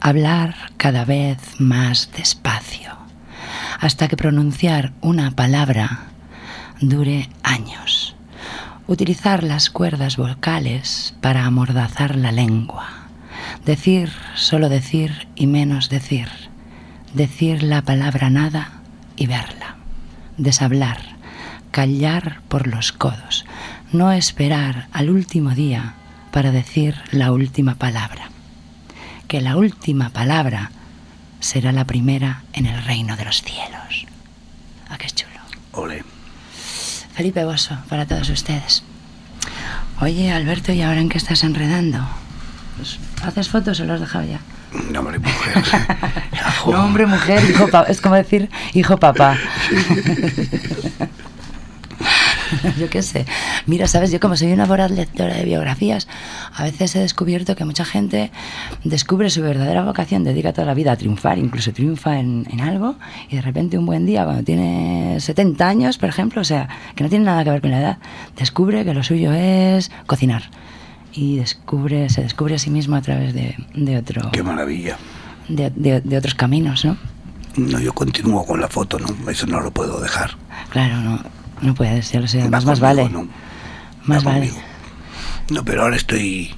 hablar 0.00 0.54
cada 0.76 1.04
vez 1.04 1.38
más 1.58 2.10
despacio, 2.16 2.96
hasta 3.80 4.08
que 4.08 4.16
pronunciar 4.16 4.92
una 5.00 5.32
palabra 5.32 6.04
dure 6.80 7.28
años. 7.42 8.14
Utilizar 8.86 9.42
las 9.42 9.68
cuerdas 9.68 10.16
vocales 10.16 11.14
para 11.20 11.44
amordazar 11.44 12.14
la 12.14 12.30
lengua. 12.30 12.86
Decir, 13.64 14.12
solo 14.36 14.68
decir 14.68 15.26
y 15.34 15.48
menos 15.48 15.88
decir. 15.88 16.28
Decir 17.14 17.64
la 17.64 17.82
palabra 17.82 18.30
nada 18.30 18.70
y 19.16 19.26
verla 19.26 19.76
deshablar, 20.36 20.98
callar 21.70 22.40
por 22.48 22.66
los 22.66 22.92
codos, 22.92 23.44
no 23.92 24.12
esperar 24.12 24.88
al 24.92 25.10
último 25.10 25.50
día 25.50 25.94
para 26.32 26.50
decir 26.50 26.96
la 27.12 27.32
última 27.32 27.76
palabra. 27.76 28.30
Que 29.28 29.40
la 29.40 29.56
última 29.56 30.10
palabra 30.10 30.70
será 31.40 31.72
la 31.72 31.84
primera 31.84 32.42
en 32.52 32.66
el 32.66 32.82
reino 32.84 33.16
de 33.16 33.24
los 33.24 33.42
cielos. 33.42 34.06
¿A 34.88 34.98
qué 34.98 35.08
chulo? 35.10 35.40
Ole. 35.72 36.04
Felipe 37.14 37.44
Bosso, 37.44 37.78
para 37.88 38.06
todos 38.06 38.28
ustedes. 38.28 38.82
Oye, 40.00 40.30
Alberto, 40.30 40.72
¿y 40.72 40.82
ahora 40.82 41.00
en 41.00 41.08
qué 41.08 41.18
estás 41.18 41.42
enredando? 41.44 42.06
Pues, 42.76 42.98
¿Haces 43.22 43.48
fotos 43.48 43.80
o 43.80 43.84
lo 43.84 43.94
has 43.94 44.00
dejado 44.00 44.26
ya? 44.26 44.40
No, 44.92 45.00
hombre, 45.00 45.18
mujer. 45.18 45.64
No, 46.66 46.84
hombre, 46.84 47.06
mujer, 47.06 47.42
hijo, 47.48 47.68
es 47.86 48.00
como 48.00 48.16
decir 48.16 48.50
hijo 48.74 48.96
papá. 48.98 49.38
yo 52.78 52.88
qué 52.90 53.02
sé. 53.02 53.26
Mira, 53.66 53.86
sabes, 53.88 54.10
yo 54.12 54.20
como 54.20 54.36
soy 54.36 54.52
una 54.52 54.66
voraz 54.66 54.90
lectora 54.90 55.34
de 55.34 55.44
biografías, 55.44 56.08
a 56.54 56.64
veces 56.64 56.94
he 56.96 57.00
descubierto 57.00 57.56
que 57.56 57.64
mucha 57.64 57.84
gente 57.84 58.30
descubre 58.84 59.30
su 59.30 59.42
verdadera 59.42 59.82
vocación, 59.84 60.24
dedica 60.24 60.52
toda 60.52 60.66
la 60.66 60.74
vida 60.74 60.92
a 60.92 60.96
triunfar, 60.96 61.38
incluso 61.38 61.72
triunfa 61.72 62.18
en, 62.18 62.46
en 62.50 62.60
algo, 62.60 62.96
y 63.30 63.36
de 63.36 63.42
repente 63.42 63.78
un 63.78 63.86
buen 63.86 64.06
día, 64.06 64.24
cuando 64.24 64.42
tiene 64.42 65.16
70 65.18 65.68
años, 65.68 65.98
por 65.98 66.08
ejemplo, 66.08 66.40
o 66.40 66.44
sea, 66.44 66.68
que 66.94 67.02
no 67.04 67.10
tiene 67.10 67.24
nada 67.24 67.44
que 67.44 67.50
ver 67.50 67.60
con 67.60 67.70
la 67.70 67.80
edad, 67.80 67.98
descubre 68.36 68.84
que 68.84 68.94
lo 68.94 69.02
suyo 69.02 69.32
es 69.32 69.90
cocinar. 70.06 70.44
Y 71.12 71.36
descubre, 71.36 72.10
se 72.10 72.22
descubre 72.22 72.56
a 72.56 72.58
sí 72.58 72.68
mismo 72.68 72.94
a 72.94 73.00
través 73.00 73.32
de, 73.32 73.56
de 73.74 73.96
otro 73.96 74.30
Qué 74.32 74.42
maravilla. 74.42 74.98
de, 75.48 75.70
de- 75.70 76.02
de 76.02 76.16
otros 76.18 76.34
caminos, 76.34 76.84
¿no? 76.84 76.96
No, 77.56 77.80
yo 77.80 77.94
continúo 77.94 78.44
con 78.44 78.60
la 78.60 78.68
foto, 78.68 78.98
¿no? 78.98 79.30
Eso 79.30 79.46
no 79.46 79.60
lo 79.60 79.70
puedo 79.70 79.98
dejar. 79.98 80.32
Claro, 80.68 80.98
no, 81.00 81.18
no 81.62 81.74
puedes, 81.74 82.10
ya 82.12 82.20
lo 82.20 82.26
sé, 82.28 82.40
además 82.40 82.64
más 82.64 82.80
vale. 82.80 83.08
¿no? 83.08 83.28
Más 84.04 84.26
Va 84.26 84.32
vale. 84.32 84.52
No, 85.50 85.64
pero 85.64 85.82
ahora 85.82 85.96
estoy, 85.96 86.50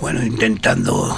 bueno, 0.00 0.22
intentando 0.24 1.16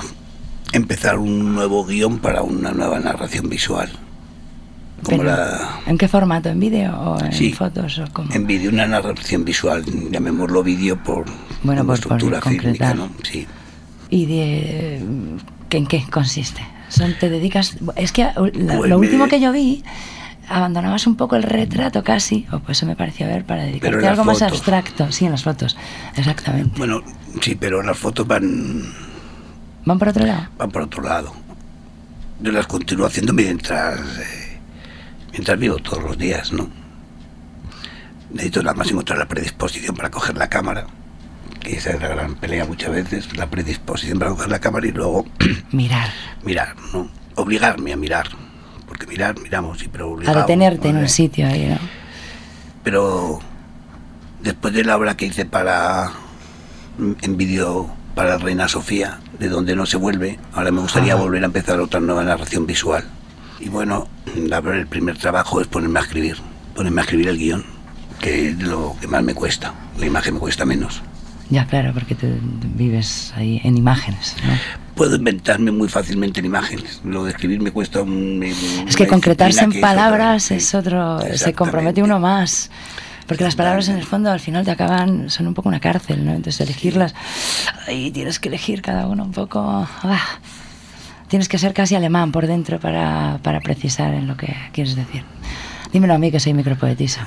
empezar 0.72 1.18
un 1.18 1.54
nuevo 1.54 1.84
guion 1.84 2.18
para 2.18 2.42
una 2.42 2.72
nueva 2.72 2.98
narración 3.00 3.48
visual. 3.48 3.90
Como 5.02 5.24
la... 5.24 5.80
¿En 5.86 5.98
qué 5.98 6.06
formato? 6.06 6.48
¿En 6.48 6.60
vídeo 6.60 6.96
o 6.96 7.20
en 7.24 7.32
Sí. 7.32 7.52
fotos 7.52 7.98
o 7.98 8.04
cómo? 8.12 8.32
En 8.32 8.46
vídeo, 8.46 8.70
una 8.70 8.86
narración 8.86 9.44
visual, 9.44 9.84
llamémoslo 10.10 10.62
vídeo 10.62 10.96
por 11.02 11.24
Bueno, 11.64 11.80
por- 11.84 11.86
por 11.86 11.94
estructura 11.96 12.40
fílmica, 12.40 12.62
concretar. 12.92 12.96
¿no? 12.96 13.10
Sí. 13.24 13.46
¿Y 14.10 14.26
de 14.26 14.96
en 15.70 15.86
qué 15.86 16.04
consiste? 16.10 16.60
Son, 16.88 17.14
¿Te 17.18 17.30
dedicas...? 17.30 17.76
Es 17.96 18.12
que 18.12 18.24
uh, 18.36 18.44
la- 18.54 18.76
Pues 18.76 18.90
lo 18.90 18.98
me- 18.98 19.06
último 19.06 19.26
que 19.26 19.40
yo 19.40 19.50
vi 19.50 19.82
abandonabas 20.49 21.06
un 21.06 21.16
poco 21.16 21.37
el 21.37 21.42
retrato 21.42 22.02
casi, 22.04 22.46
o 22.52 22.58
pues 22.61 22.78
eso 22.78 22.87
me 22.87 22.96
pareció 22.96 23.26
ver, 23.26 23.44
para 23.44 23.64
dedicarte 23.64 24.06
a 24.06 24.11
algo 24.11 24.25
más 24.25 24.42
abstracto. 24.42 25.11
Sí, 25.12 25.25
en 25.26 25.32
las 25.32 25.42
fotos, 25.42 25.76
exactamente. 26.16 26.78
Bueno, 26.78 27.02
sí, 27.40 27.54
pero 27.54 27.82
las 27.82 27.99
fotos 27.99 28.26
van, 28.26 28.82
¿Van 29.84 29.99
por 29.99 30.08
otro 30.08 30.26
lado? 30.26 30.46
van 30.58 30.70
por 30.70 30.82
otro 30.82 31.02
lado. 31.02 31.32
Yo 32.40 32.50
las 32.52 32.66
continúo 32.66 33.06
haciendo 33.06 33.32
mientras, 33.32 34.00
eh, 34.18 34.58
mientras 35.32 35.58
vivo 35.58 35.76
todos 35.78 36.02
los 36.02 36.18
días, 36.18 36.52
¿no? 36.52 36.68
Necesito 38.30 38.62
nada 38.62 38.75
más 38.75 38.90
encontrar 38.90 39.18
la 39.18 39.28
predisposición 39.28 39.94
para 39.94 40.11
coger 40.11 40.37
la 40.37 40.49
cámara, 40.49 40.87
que 41.61 41.76
esa 41.76 41.90
es 41.90 42.00
la 42.00 42.08
gran 42.08 42.34
pelea 42.34 42.64
muchas 42.64 42.90
veces, 42.90 43.37
la 43.37 43.46
predisposición 43.49 44.18
para 44.18 44.30
coger 44.32 44.50
la 44.50 44.58
cámara 44.58 44.87
y 44.87 44.92
luego 44.92 45.26
Mirar, 45.72 46.08
mirar, 46.44 46.75
¿no? 46.92 47.08
Obligarme 47.37 47.92
a 47.92 47.96
mirar. 47.96 48.28
Porque 48.92 49.06
mirar, 49.06 49.40
miramos, 49.40 49.78
sí, 49.78 49.88
pero 49.90 50.18
a 50.26 50.46
en 50.46 50.96
un 50.99 51.08
sitio 51.08 51.46
ahí, 51.46 51.66
¿no? 51.66 51.78
Pero 52.84 53.40
después 54.42 54.75
de 54.75 54.84
la 54.84 54.99
obra 54.99 55.16
que 55.16 55.25
hice 55.25 55.46
para 55.46 56.12
en 56.99 57.37
vídeo 57.38 57.88
para 58.14 58.37
Reina 58.37 58.68
Sofía, 58.68 59.18
de 59.38 59.49
donde 59.49 59.75
no 59.75 59.87
se 59.87 59.96
vuelve, 59.96 60.38
ahora 60.52 60.70
me 60.72 60.82
gustaría 60.82 61.14
Ajá. 61.14 61.22
volver 61.22 61.42
a 61.42 61.46
empezar 61.46 61.80
otra 61.80 62.00
nueva 62.00 62.22
narración 62.22 62.66
visual. 62.66 63.04
Y 63.61 63.70
bueno, 63.70 64.08
la 64.37 64.58
el 64.58 64.87
primer 64.87 65.16
trabajo 65.16 65.62
es 65.62 65.68
ponerme 65.68 66.00
a 66.00 66.02
escribir, 66.02 66.37
ponerme 66.76 67.00
a 67.00 67.04
escribir 67.04 67.28
el 67.28 67.38
guion, 67.38 67.64
que 68.20 68.50
es 68.50 68.62
lo 68.62 68.94
que 69.00 69.06
más 69.06 69.22
me 69.22 69.34
cuesta. 69.34 69.72
La 69.99 70.04
imagen 70.04 70.34
me 70.34 70.40
cuesta 70.40 70.66
menos. 70.66 71.00
Ya, 71.50 71.66
claro, 71.66 71.92
porque 71.92 72.14
tú 72.14 72.26
vives 72.75 73.32
ahí 73.37 73.61
en 73.64 73.76
imágenes, 73.76 74.37
¿no? 74.44 74.52
Puedo 74.94 75.16
inventarme 75.16 75.70
muy 75.70 75.88
fácilmente 75.88 76.40
en 76.40 76.46
imágenes. 76.46 77.00
Lo 77.04 77.25
de 77.25 77.30
escribir 77.30 77.61
me 77.61 77.70
cuesta 77.70 78.02
un... 78.02 78.42
Es 78.87 78.96
que 78.96 79.06
concretarse 79.06 79.64
en 79.64 79.80
palabras 79.80 80.44
sí. 80.44 80.54
es 80.54 80.75
otro, 80.75 81.20
se 81.34 81.52
compromete 81.52 82.02
uno 82.02 82.18
más. 82.20 82.70
Porque 83.26 83.44
las 83.44 83.54
palabras 83.54 83.88
en 83.88 83.96
el 83.96 84.04
fondo 84.04 84.30
al 84.30 84.40
final 84.40 84.64
te 84.64 84.70
acaban, 84.70 85.30
son 85.30 85.46
un 85.46 85.54
poco 85.54 85.68
una 85.68 85.80
cárcel, 85.80 86.25
¿no? 86.25 86.32
Entonces 86.32 86.61
elegirlas, 86.61 87.14
ahí 87.87 88.11
tienes 88.11 88.38
que 88.38 88.49
elegir 88.49 88.82
cada 88.82 89.06
uno 89.06 89.25
un 89.25 89.32
poco... 89.32 89.61
ah, 90.02 90.38
tienes 91.28 91.49
que 91.49 91.58
ser 91.58 91.72
casi 91.72 91.94
alemán 91.94 92.32
por 92.32 92.46
dentro 92.46 92.78
para, 92.78 93.38
para 93.42 93.61
precisar 93.61 94.12
en 94.12 94.26
lo 94.26 94.37
que 94.37 94.54
quieres 94.72 94.96
decir. 94.96 95.25
Dímelo 95.92 96.14
a 96.14 96.18
mí 96.18 96.30
que 96.30 96.40
soy 96.40 96.52
micropoetisa. 96.52 97.26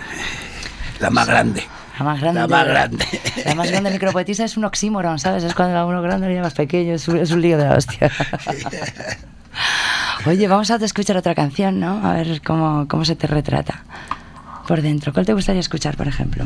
La 1.00 1.10
más 1.10 1.28
grande. 1.28 1.64
La 1.98 2.06
más 2.06 2.20
grande. 2.20 2.42
La 2.42 2.48
más 2.48 2.68
grande. 2.68 3.06
La 3.46 3.56
más 3.56 3.72
grande 3.72 3.92
micropoetisa 3.92 4.44
es 4.44 4.58
un 4.58 4.66
oxímoron, 4.66 5.20
¿sabes? 5.20 5.44
Es 5.44 5.54
cuando 5.54 5.78
a 5.78 5.86
uno 5.86 6.02
grande 6.02 6.28
le 6.28 6.36
llamas 6.36 6.54
pequeño, 6.54 6.96
es 6.96 7.08
un, 7.08 7.18
es 7.18 7.32
un 7.32 7.42
lío 7.42 7.58
de 7.58 7.66
la 7.66 7.76
hostia. 7.76 8.12
Oye, 10.26 10.48
vamos 10.48 10.72
a 10.72 10.76
escuchar 10.76 11.18
otra 11.18 11.36
canción, 11.36 11.80
¿no? 11.80 12.06
A 12.06 12.14
ver 12.14 12.42
cómo, 12.42 12.88
cómo 12.88 13.06
se 13.06 13.16
te 13.16 13.28
retrata 13.28 13.84
por 14.68 14.82
dentro. 14.82 15.14
¿Cuál 15.14 15.26
te 15.26 15.34
gustaría 15.34 15.60
escuchar, 15.60 15.96
por 15.96 16.08
ejemplo? 16.08 16.46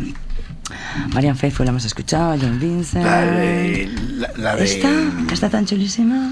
Marian 1.14 1.36
Faithfull 1.36 1.66
la 1.66 1.72
hemos 1.72 1.86
escuchado, 1.86 2.38
John 2.40 2.60
Vincent. 2.60 3.06
La 3.06 3.22
de... 3.22 3.90
La, 4.18 4.30
la 4.38 4.56
de 4.56 4.66
¿Esta? 4.66 4.90
¿Esta 5.32 5.50
tan 5.50 5.66
chulísima? 5.66 6.32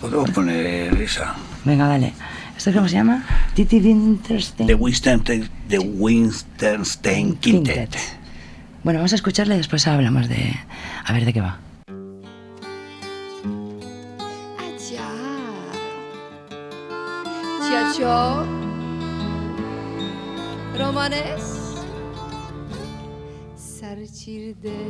Podemos 0.00 0.30
poner 0.30 0.94
esa. 1.02 1.34
Venga, 1.64 1.86
dale. 1.86 2.12
¿Esto 2.56 2.72
cómo 2.72 2.88
se 2.88 2.94
llama? 2.94 3.24
Titi 3.54 3.80
Winterstein. 3.80 4.68
The 4.68 4.74
Winston, 4.74 5.50
the 5.68 5.78
Winstonstein 5.78 7.36
Quintet. 7.36 7.96
Bueno, 8.84 8.98
vamos 8.98 9.12
a 9.12 9.16
escucharla 9.16 9.54
y 9.54 9.58
después 9.58 9.86
hablamos 9.88 10.28
de. 10.28 10.54
a 11.06 11.12
ver 11.12 11.24
de 11.24 11.32
qué 11.32 11.40
va. 11.40 11.58
Ciao, 17.96 18.44
romanes. 20.76 21.64
سرچیرده 23.56 24.80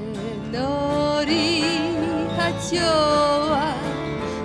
داری 0.52 1.64
کچوا 2.38 3.58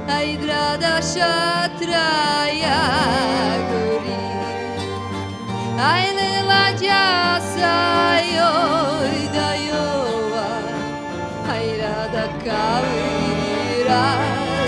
ای 0.10 0.38
دردا 0.38 1.02
شترایا 1.02 2.82
گوری 3.70 4.22
ای 5.80 6.06
لیلا 6.18 6.64
جاسایو 6.82 8.50
cair 12.50 13.80
irá 13.82 14.18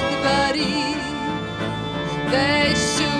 devagarinho. 0.09 1.01
Deixa 2.29 3.10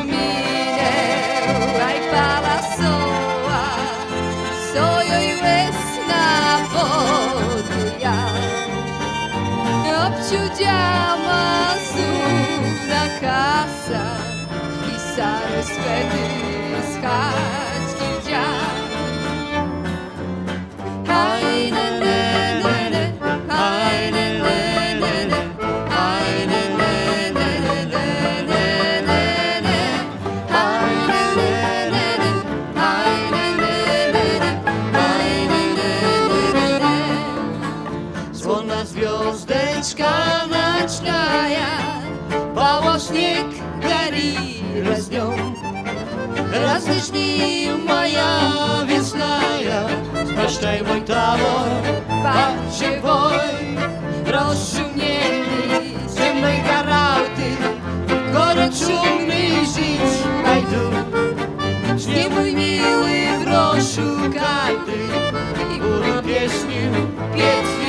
Различни 46.87 47.69
моя 47.87 48.83
весная, 48.87 49.87
Спраштай 50.25 50.81
мой 50.81 51.01
того, 51.01 51.67
живой, 52.75 53.77
Rozszumieli 54.25 55.95
земной 56.09 56.57
карауты, 56.67 57.49
Город 58.33 58.75
шумный 58.75 59.63
жить 59.63 60.23
пойду. 60.43 61.99
С 61.99 62.07
ним, 62.07 62.33
мой 62.33 62.51
милый, 62.51 63.37
брошу 63.43 64.31
карты 64.33 65.01
И 65.75 65.79
буду 65.79 66.23
песню 66.23 67.11
петь 67.35 67.80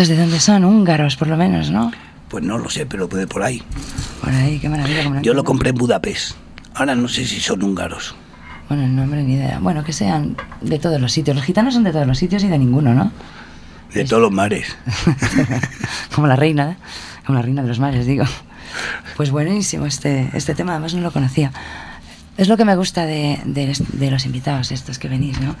¿Estos 0.00 0.16
de 0.16 0.22
dónde 0.22 0.40
son? 0.40 0.64
Húngaros, 0.64 1.16
por 1.16 1.28
lo 1.28 1.36
menos, 1.36 1.70
¿no? 1.70 1.92
Pues 2.30 2.42
no 2.42 2.56
lo 2.56 2.70
sé, 2.70 2.86
pero 2.86 3.06
puede 3.06 3.26
por 3.26 3.42
ahí. 3.42 3.62
Por 4.22 4.32
ahí, 4.32 4.58
qué 4.58 4.66
maravilla. 4.70 5.20
Yo 5.20 5.34
lo 5.34 5.44
compré 5.44 5.68
en 5.70 5.76
Budapest. 5.76 6.36
Ahora 6.72 6.94
no 6.94 7.06
sé 7.06 7.26
si 7.26 7.38
son 7.38 7.62
húngaros. 7.62 8.14
Bueno, 8.70 8.84
el 8.84 8.96
nombre 8.96 9.22
ni 9.22 9.34
idea. 9.34 9.58
Bueno, 9.58 9.84
que 9.84 9.92
sean 9.92 10.38
de 10.62 10.78
todos 10.78 11.02
los 11.02 11.12
sitios. 11.12 11.36
Los 11.36 11.44
gitanos 11.44 11.74
son 11.74 11.84
de 11.84 11.92
todos 11.92 12.06
los 12.06 12.16
sitios 12.16 12.42
y 12.44 12.48
de 12.48 12.56
ninguno, 12.56 12.94
¿no? 12.94 13.12
De 13.92 14.06
todos 14.06 14.22
los 14.22 14.32
mares. 14.32 14.74
como 16.14 16.26
la 16.26 16.36
reina, 16.36 16.70
¿eh? 16.70 16.76
como 17.26 17.36
la 17.36 17.42
reina 17.42 17.60
de 17.60 17.68
los 17.68 17.78
mares, 17.78 18.06
digo. 18.06 18.24
Pues 19.18 19.30
buenísimo 19.30 19.84
este, 19.84 20.30
este 20.32 20.54
tema, 20.54 20.72
además 20.72 20.94
no 20.94 21.02
lo 21.02 21.12
conocía. 21.12 21.52
Es 22.40 22.48
lo 22.48 22.56
que 22.56 22.64
me 22.64 22.74
gusta 22.74 23.04
de, 23.04 23.38
de- 23.44 23.76
de 23.92 24.10
los 24.10 24.24
invitados 24.24 24.72
estos 24.72 24.98
que 24.98 25.08
venís, 25.08 25.38
¿no? 25.40 25.54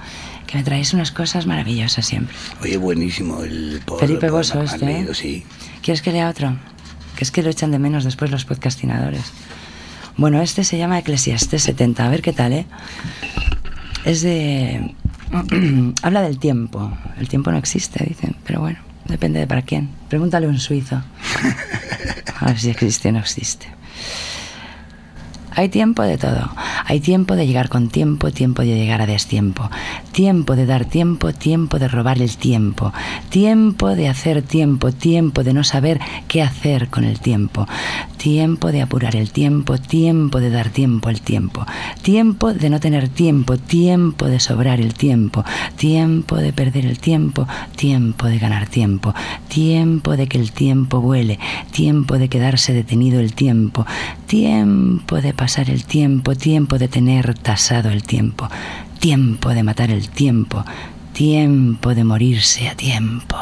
Que 0.46 0.56
me 0.56 0.64
traéis 0.64 0.94
unas 0.94 1.12
cosas 1.12 1.44
maravillosas 1.46 2.06
siempre. 2.06 2.34
Oye, 2.62 2.78
buenísimo 2.78 3.42
el 3.42 3.80
po- 3.84 3.98
Felipe 3.98 4.26
el 4.26 4.32
Bosso 4.32 4.62
este, 4.62 4.84
¿eh? 4.84 4.94
leído, 4.94 5.12
sí. 5.14 5.44
¿Quieres 5.82 6.00
que 6.00 6.10
lea 6.10 6.28
otro? 6.30 6.56
Que 7.16 7.24
es 7.24 7.30
que 7.30 7.42
lo 7.42 7.50
echan 7.50 7.70
de 7.70 7.78
menos 7.78 8.02
después 8.04 8.30
los 8.30 8.46
podcastinadores. 8.46 9.24
Bueno, 10.16 10.40
este 10.40 10.64
se 10.64 10.78
llama 10.78 10.98
Eclesiastes 10.98 11.62
70. 11.62 12.06
A 12.06 12.08
ver 12.08 12.22
qué 12.22 12.32
tal, 12.32 12.52
¿eh? 12.54 12.66
Es 14.06 14.22
de... 14.22 14.94
Habla 16.02 16.22
del 16.22 16.38
tiempo. 16.38 16.96
El 17.18 17.28
tiempo 17.28 17.52
no 17.52 17.58
existe, 17.58 18.04
dicen. 18.08 18.36
Pero 18.46 18.60
bueno, 18.60 18.78
depende 19.06 19.38
de 19.38 19.46
para 19.46 19.62
quién. 19.62 19.90
Pregúntale 20.08 20.46
a 20.46 20.48
un 20.48 20.58
suizo. 20.58 20.96
A 22.40 22.46
ver 22.46 22.58
si 22.58 22.70
existe 22.70 23.10
o 23.10 23.12
no 23.12 23.18
existe. 23.18 23.66
Hay 25.52 25.68
tiempo 25.68 26.02
de 26.02 26.18
todo. 26.18 26.50
Hay 26.84 27.00
tiempo 27.00 27.36
de 27.36 27.46
llegar 27.46 27.68
con 27.68 27.88
tiempo, 27.88 28.30
tiempo 28.30 28.62
de 28.62 28.68
llegar 28.68 29.00
a 29.00 29.06
destiempo. 29.06 29.70
Tiempo 30.12 30.56
de 30.56 30.66
dar 30.66 30.84
tiempo, 30.84 31.32
tiempo 31.32 31.78
de 31.78 31.88
robar 31.88 32.20
el 32.20 32.36
tiempo. 32.36 32.92
Tiempo 33.28 33.88
de 33.94 34.08
hacer 34.08 34.42
tiempo, 34.42 34.92
tiempo 34.92 35.42
de 35.44 35.52
no 35.52 35.64
saber 35.64 36.00
qué 36.28 36.42
hacer 36.42 36.88
con 36.88 37.04
el 37.04 37.20
tiempo. 37.20 37.66
Tiempo 38.20 38.70
de 38.70 38.82
apurar 38.82 39.16
el 39.16 39.30
tiempo, 39.30 39.78
tiempo 39.78 40.40
de 40.40 40.50
dar 40.50 40.68
tiempo 40.68 41.08
al 41.08 41.22
tiempo. 41.22 41.64
Tiempo 42.02 42.52
de 42.52 42.68
no 42.68 42.78
tener 42.78 43.08
tiempo, 43.08 43.56
tiempo 43.56 44.26
de 44.26 44.38
sobrar 44.40 44.78
el 44.78 44.92
tiempo. 44.92 45.42
Tiempo 45.76 46.36
de 46.36 46.52
perder 46.52 46.84
el 46.84 46.98
tiempo, 46.98 47.48
tiempo 47.76 48.26
de 48.26 48.38
ganar 48.38 48.66
tiempo. 48.66 49.14
Tiempo 49.48 50.18
de 50.18 50.26
que 50.26 50.36
el 50.36 50.52
tiempo 50.52 51.00
vuele, 51.00 51.38
tiempo 51.70 52.18
de 52.18 52.28
quedarse 52.28 52.74
detenido 52.74 53.20
el 53.20 53.32
tiempo. 53.32 53.86
Tiempo 54.26 55.22
de 55.22 55.32
pasar 55.32 55.70
el 55.70 55.86
tiempo, 55.86 56.34
tiempo 56.34 56.76
de 56.76 56.88
tener 56.88 57.32
tasado 57.38 57.88
el 57.88 58.02
tiempo. 58.02 58.50
Tiempo 58.98 59.48
de 59.48 59.62
matar 59.62 59.90
el 59.90 60.10
tiempo, 60.10 60.62
tiempo 61.14 61.94
de 61.94 62.04
morirse 62.04 62.68
a 62.68 62.74
tiempo. 62.74 63.38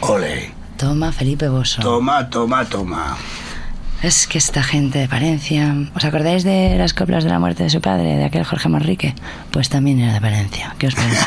Ole. 0.00 0.50
Toma, 0.78 1.12
Felipe 1.12 1.50
Bosso. 1.50 1.82
Toma, 1.82 2.30
toma, 2.30 2.64
toma. 2.64 3.18
Es 4.02 4.26
que 4.26 4.38
esta 4.38 4.62
gente 4.62 4.98
de 4.98 5.08
Palencia. 5.08 5.74
¿Os 5.94 6.04
acordáis 6.04 6.44
de 6.44 6.76
las 6.76 6.94
coplas 6.94 7.24
de 7.24 7.30
la 7.30 7.38
muerte 7.38 7.64
de 7.64 7.70
su 7.70 7.80
padre, 7.80 8.16
de 8.16 8.24
aquel 8.24 8.44
Jorge 8.44 8.68
Manrique? 8.68 9.14
Pues 9.50 9.68
también 9.68 9.98
era 10.00 10.12
de 10.12 10.20
Palencia. 10.20 10.74
¿Qué 10.78 10.86
os 10.88 10.94
parece? 10.94 11.24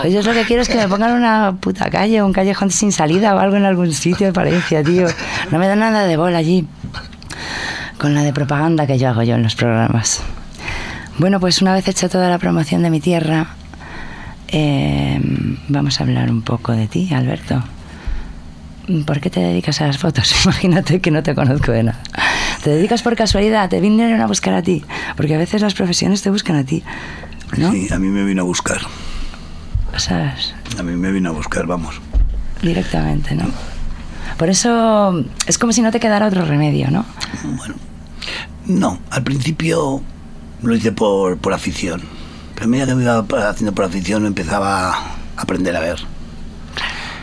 Pues 0.00 0.14
yo 0.14 0.22
lo 0.22 0.32
que 0.32 0.44
quiero 0.44 0.62
es 0.62 0.68
que 0.68 0.76
me 0.76 0.86
pongan 0.88 1.12
una 1.12 1.56
puta 1.58 1.90
calle, 1.90 2.22
un 2.22 2.32
callejón 2.32 2.70
sin 2.70 2.92
salida 2.92 3.34
o 3.34 3.38
algo 3.38 3.56
en 3.56 3.64
algún 3.64 3.92
sitio 3.92 4.28
de 4.28 4.32
Palencia, 4.32 4.82
tío. 4.82 5.06
No 5.50 5.58
me 5.58 5.66
da 5.66 5.76
nada 5.76 6.06
de 6.06 6.16
bola 6.16 6.38
allí. 6.38 6.66
Con 7.98 8.14
la 8.14 8.22
de 8.22 8.32
propaganda 8.32 8.86
que 8.86 8.98
yo 8.98 9.08
hago 9.08 9.22
yo 9.22 9.34
en 9.34 9.42
los 9.42 9.56
programas. 9.56 10.22
Bueno, 11.18 11.40
pues 11.40 11.60
una 11.60 11.74
vez 11.74 11.86
hecha 11.88 12.08
toda 12.08 12.30
la 12.30 12.38
promoción 12.38 12.82
de 12.82 12.90
mi 12.90 13.00
tierra, 13.00 13.48
eh, 14.48 15.20
vamos 15.68 16.00
a 16.00 16.04
hablar 16.04 16.30
un 16.30 16.42
poco 16.42 16.72
de 16.72 16.86
ti, 16.86 17.12
Alberto. 17.12 17.62
¿Por 19.06 19.20
qué 19.20 19.30
te 19.30 19.40
dedicas 19.40 19.80
a 19.80 19.86
las 19.86 19.98
fotos? 19.98 20.34
Imagínate 20.44 21.00
que 21.00 21.10
no 21.10 21.22
te 21.22 21.34
conozco 21.34 21.72
de 21.72 21.84
nada. 21.84 22.02
¿Te 22.62 22.70
dedicas 22.70 23.02
por 23.02 23.16
casualidad? 23.16 23.68
¿Te 23.68 23.80
vinieron 23.80 24.20
a 24.20 24.26
buscar 24.26 24.54
a 24.54 24.62
ti? 24.62 24.84
Porque 25.16 25.34
a 25.34 25.38
veces 25.38 25.62
las 25.62 25.74
profesiones 25.74 26.22
te 26.22 26.30
buscan 26.30 26.56
a 26.56 26.64
ti, 26.64 26.82
¿no? 27.56 27.72
Sí, 27.72 27.88
a 27.92 27.98
mí 27.98 28.08
me 28.08 28.24
vino 28.24 28.42
a 28.42 28.44
buscar. 28.44 28.80
¿Sabes? 29.96 30.54
A 30.78 30.82
mí 30.82 30.94
me 30.96 31.12
vino 31.12 31.30
a 31.30 31.32
buscar, 31.32 31.66
vamos. 31.66 32.00
Directamente, 32.62 33.34
¿no? 33.34 33.44
Por 34.36 34.48
eso 34.48 35.24
es 35.46 35.58
como 35.58 35.72
si 35.72 35.82
no 35.82 35.90
te 35.90 36.00
quedara 36.00 36.26
otro 36.26 36.44
remedio, 36.44 36.90
¿no? 36.90 37.04
Bueno, 37.44 37.74
no, 38.66 38.98
al 39.10 39.22
principio 39.22 40.02
lo 40.62 40.74
hice 40.74 40.92
por, 40.92 41.38
por 41.38 41.52
afición. 41.52 42.02
Pero 42.54 42.66
a 42.66 42.68
medida 42.68 42.86
que 42.86 42.94
me 42.94 43.02
iba 43.02 43.18
haciendo 43.48 43.74
por 43.74 43.84
afición 43.84 44.26
empezaba 44.26 44.92
a 44.92 45.16
aprender 45.36 45.76
a 45.76 45.80
ver. 45.80 45.98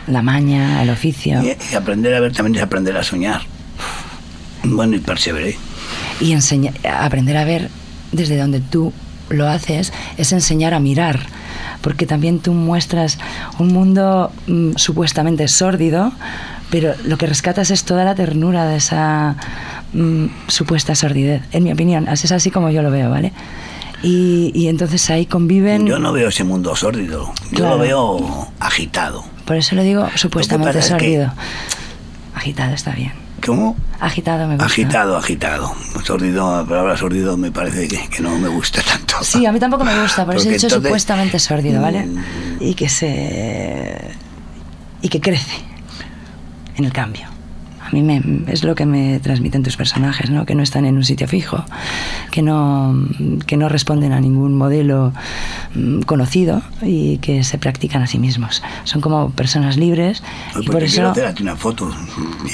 La 0.08 0.22
maña, 0.22 0.82
el 0.82 0.90
oficio. 0.90 1.42
Y, 1.42 1.56
y 1.72 1.74
aprender 1.76 2.14
a 2.14 2.20
ver 2.20 2.32
también 2.32 2.56
es 2.56 2.62
aprender 2.62 2.96
a 2.96 3.02
soñar. 3.02 3.42
Bueno, 4.64 4.96
y 4.96 5.00
perseveré. 5.00 5.56
Y 6.20 6.32
enseña- 6.32 6.72
aprender 7.00 7.36
a 7.36 7.44
ver 7.44 7.70
desde 8.12 8.36
donde 8.36 8.60
tú 8.60 8.92
lo 9.28 9.46
haces 9.48 9.92
es 10.16 10.32
enseñar 10.32 10.74
a 10.74 10.80
mirar. 10.80 11.20
Porque 11.82 12.06
también 12.06 12.40
tú 12.40 12.52
muestras 12.54 13.18
un 13.58 13.68
mundo 13.68 14.32
mm, 14.46 14.72
supuestamente 14.76 15.46
sórdido, 15.46 16.12
pero 16.70 16.94
lo 17.04 17.16
que 17.18 17.26
rescatas 17.26 17.70
es 17.70 17.84
toda 17.84 18.04
la 18.04 18.14
ternura 18.14 18.66
de 18.66 18.76
esa 18.76 19.36
mm, 19.92 20.26
supuesta 20.48 20.94
sordidez. 20.94 21.42
En 21.52 21.64
mi 21.64 21.72
opinión, 21.72 22.08
así 22.08 22.26
es 22.26 22.32
así 22.32 22.50
como 22.50 22.70
yo 22.70 22.82
lo 22.82 22.90
veo, 22.90 23.10
¿vale? 23.10 23.32
Y, 24.02 24.50
y 24.54 24.68
entonces 24.68 25.08
ahí 25.10 25.26
conviven. 25.26 25.86
Yo 25.86 25.98
no 25.98 26.12
veo 26.12 26.28
ese 26.28 26.44
mundo 26.44 26.74
sórdido. 26.76 27.32
Yo 27.52 27.58
Claro. 27.58 27.76
lo 27.76 27.82
veo 27.82 28.48
agitado. 28.60 29.24
Por 29.48 29.56
eso 29.56 29.74
lo 29.74 29.82
digo 29.82 30.08
supuestamente 30.14 30.78
que- 30.78 30.82
sórdido. 30.82 31.32
Agitado 32.34 32.74
está 32.74 32.92
bien. 32.92 33.12
¿Cómo? 33.44 33.76
Agitado 34.00 34.46
me 34.46 34.54
gusta. 34.54 34.66
Agitado, 34.66 35.16
agitado. 35.16 35.72
Sórdido, 36.04 36.58
la 36.62 36.68
palabra 36.68 36.96
sórdido 36.96 37.36
me 37.36 37.50
parece 37.50 37.88
que, 37.88 38.08
que 38.08 38.20
no 38.22 38.38
me 38.38 38.48
gusta 38.48 38.82
tanto. 38.82 39.16
Sí, 39.22 39.46
a 39.46 39.52
mí 39.52 39.58
tampoco 39.58 39.84
me 39.84 40.00
gusta, 40.02 40.24
por 40.24 40.36
eso 40.36 40.48
he 40.48 40.52
dicho 40.52 40.66
entonces- 40.66 40.88
supuestamente 40.88 41.38
sórdido, 41.38 41.80
¿vale? 41.82 42.04
Mm. 42.06 42.24
Y 42.60 42.74
que 42.74 42.88
se. 42.88 43.96
y 45.02 45.08
que 45.08 45.20
crece 45.20 45.56
en 46.76 46.84
el 46.84 46.92
cambio. 46.92 47.26
A 47.88 47.90
mí 47.92 48.02
me, 48.02 48.22
es 48.52 48.64
lo 48.64 48.74
que 48.74 48.84
me 48.84 49.18
transmiten 49.20 49.62
tus 49.62 49.76
personajes, 49.76 50.28
¿no? 50.30 50.44
Que 50.44 50.54
no 50.54 50.62
están 50.62 50.84
en 50.84 50.96
un 50.96 51.04
sitio 51.04 51.26
fijo, 51.26 51.64
que 52.30 52.42
no, 52.42 52.94
que 53.46 53.56
no 53.56 53.68
responden 53.70 54.12
a 54.12 54.20
ningún 54.20 54.54
modelo 54.54 55.12
mm, 55.74 56.00
conocido 56.00 56.60
y 56.82 57.16
que 57.18 57.44
se 57.44 57.56
practican 57.56 58.02
a 58.02 58.06
sí 58.06 58.18
mismos. 58.18 58.62
Son 58.84 59.00
como 59.00 59.30
personas 59.30 59.78
libres 59.78 60.22
Oye, 60.54 60.64
y 60.64 60.66
pues 60.66 60.74
por 60.74 60.82
eso... 60.82 61.14
una 61.40 61.56
foto. 61.56 61.90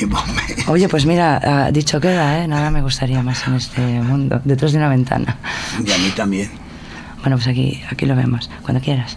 Oye, 0.68 0.88
pues 0.88 1.04
mira, 1.04 1.70
dicho 1.72 2.00
queda, 2.00 2.44
¿eh? 2.44 2.48
Nada 2.48 2.70
me 2.70 2.82
gustaría 2.82 3.22
más 3.22 3.46
en 3.48 3.54
este 3.54 3.80
mundo, 3.80 4.40
detrás 4.44 4.70
de 4.70 4.78
una 4.78 4.88
ventana. 4.88 5.36
Y 5.84 5.90
a 5.90 5.98
mí 5.98 6.10
también. 6.14 6.50
Bueno, 7.20 7.36
pues 7.36 7.48
aquí, 7.48 7.82
aquí 7.90 8.06
lo 8.06 8.14
vemos, 8.14 8.50
cuando 8.62 8.80
quieras. 8.80 9.16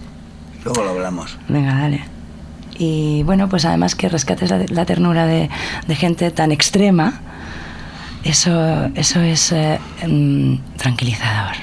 Luego 0.63 0.83
lo 0.83 0.89
hablamos. 0.89 1.37
Venga, 1.47 1.75
dale. 1.75 2.16
Y 2.77 3.23
bueno, 3.23 3.49
pues 3.49 3.65
además 3.65 3.95
que 3.95 4.09
rescates 4.09 4.51
la, 4.69 4.85
ternura 4.85 5.25
de, 5.25 5.49
de 5.87 5.95
gente 5.95 6.29
tan 6.31 6.51
extrema, 6.51 7.21
eso, 8.23 8.85
eso 8.95 9.21
es 9.21 9.51
eh, 9.51 9.79
mm, 10.05 10.55
tranquilizador. 10.77 11.55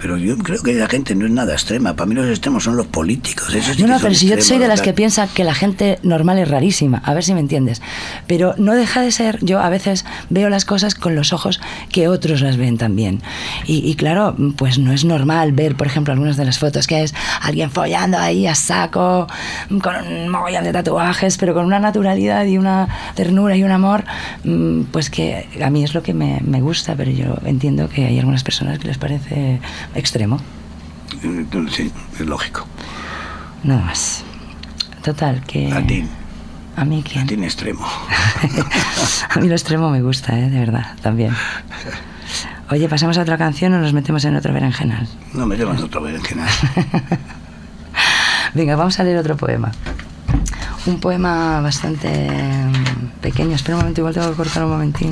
Pero 0.00 0.16
yo 0.16 0.36
creo 0.38 0.62
que 0.62 0.74
la 0.74 0.88
gente 0.88 1.14
no 1.14 1.26
es 1.26 1.32
nada 1.32 1.52
extrema. 1.52 1.94
Para 1.94 2.06
mí 2.06 2.14
los 2.14 2.28
extremos 2.28 2.64
son 2.64 2.76
los 2.76 2.86
políticos. 2.86 3.54
Esos 3.54 3.78
No, 3.78 3.86
no, 3.86 3.98
pero 4.00 4.14
si 4.14 4.26
yo 4.26 4.40
soy 4.40 4.58
de 4.58 4.68
las 4.68 4.82
que 4.82 4.92
piensa 4.92 5.28
que 5.28 5.44
la 5.44 5.54
gente 5.54 5.98
normal 6.02 6.38
es 6.38 6.48
rarísima, 6.48 7.02
a 7.04 7.14
ver 7.14 7.24
si 7.24 7.34
me 7.34 7.40
entiendes. 7.40 7.82
Pero 8.26 8.54
no 8.58 8.74
deja 8.74 9.00
de 9.00 9.10
ser, 9.12 9.38
yo 9.42 9.60
a 9.60 9.68
veces 9.68 10.04
veo 10.30 10.48
las 10.48 10.64
cosas 10.64 10.94
con 10.94 11.14
los 11.14 11.32
ojos 11.32 11.60
que 11.90 12.08
otros 12.08 12.40
las 12.40 12.56
ven 12.56 12.78
también. 12.78 13.22
Y, 13.66 13.88
y 13.88 13.94
claro, 13.94 14.36
pues 14.56 14.78
no 14.78 14.92
es 14.92 15.04
normal 15.04 15.52
ver, 15.52 15.76
por 15.76 15.86
ejemplo, 15.86 16.12
algunas 16.12 16.36
de 16.36 16.44
las 16.44 16.58
fotos 16.58 16.86
que 16.86 17.02
es 17.02 17.14
alguien 17.40 17.70
follando 17.70 18.18
ahí 18.18 18.46
a 18.46 18.54
saco, 18.54 19.26
con 19.82 19.94
un 20.06 20.28
mogollón 20.28 20.64
de 20.64 20.72
tatuajes, 20.72 21.38
pero 21.38 21.54
con 21.54 21.64
una 21.64 21.78
naturalidad 21.78 22.44
y 22.46 22.58
una 22.58 22.88
ternura 23.14 23.56
y 23.56 23.64
un 23.64 23.70
amor, 23.70 24.04
mm, 24.44 24.82
pues 24.90 25.10
que 25.10 25.48
a 25.62 25.70
mí 25.70 25.84
es 25.84 25.94
lo 25.94 26.02
que 26.02 26.14
me, 26.14 26.40
me 26.44 26.60
gusta, 26.60 26.94
pero 26.96 27.10
yo 27.10 27.36
entiendo 27.44 27.88
que 27.88 28.06
hay 28.06 28.18
algunas 28.18 28.44
personas 28.44 28.78
que 28.78 28.88
les 28.88 28.98
parece 28.98 29.60
extremo. 29.94 30.38
Sí, 31.70 31.92
es 32.14 32.26
lógico. 32.26 32.66
Nada 33.64 33.82
más. 33.82 34.24
Total, 35.02 35.42
que... 35.42 35.72
A 35.72 35.86
ti, 35.86 36.04
¿A 36.76 36.84
mí 36.84 37.00
a 37.00 37.08
quién? 37.08 37.30
en 37.30 37.44
extremo. 37.44 37.86
a 39.28 39.40
mí 39.40 39.48
lo 39.48 39.54
extremo 39.54 39.90
me 39.90 40.02
gusta, 40.02 40.38
¿eh? 40.38 40.48
de 40.48 40.58
verdad, 40.58 40.96
también. 41.02 41.34
Oye, 42.70 42.88
¿pasamos 42.88 43.18
a 43.18 43.22
otra 43.22 43.36
canción 43.36 43.74
o 43.74 43.78
nos 43.78 43.92
metemos 43.92 44.24
en 44.24 44.36
otro 44.36 44.52
berenjenal? 44.52 45.06
No 45.34 45.46
me 45.46 45.56
llevas 45.56 45.82
otra 45.82 46.00
vez 46.00 46.22
que 46.22 46.34
nada. 46.34 46.50
Venga, 48.54 48.76
vamos 48.76 48.98
a 48.98 49.04
leer 49.04 49.18
otro 49.18 49.36
poema. 49.36 49.70
Un 50.86 50.98
poema 50.98 51.60
bastante 51.60 52.30
mm, 52.30 53.20
pequeño. 53.20 53.54
Espera 53.54 53.76
un 53.76 53.82
momento, 53.82 54.00
igual 54.00 54.14
tengo 54.14 54.30
que 54.30 54.36
cortar 54.36 54.64
un 54.64 54.70
momentín. 54.70 55.10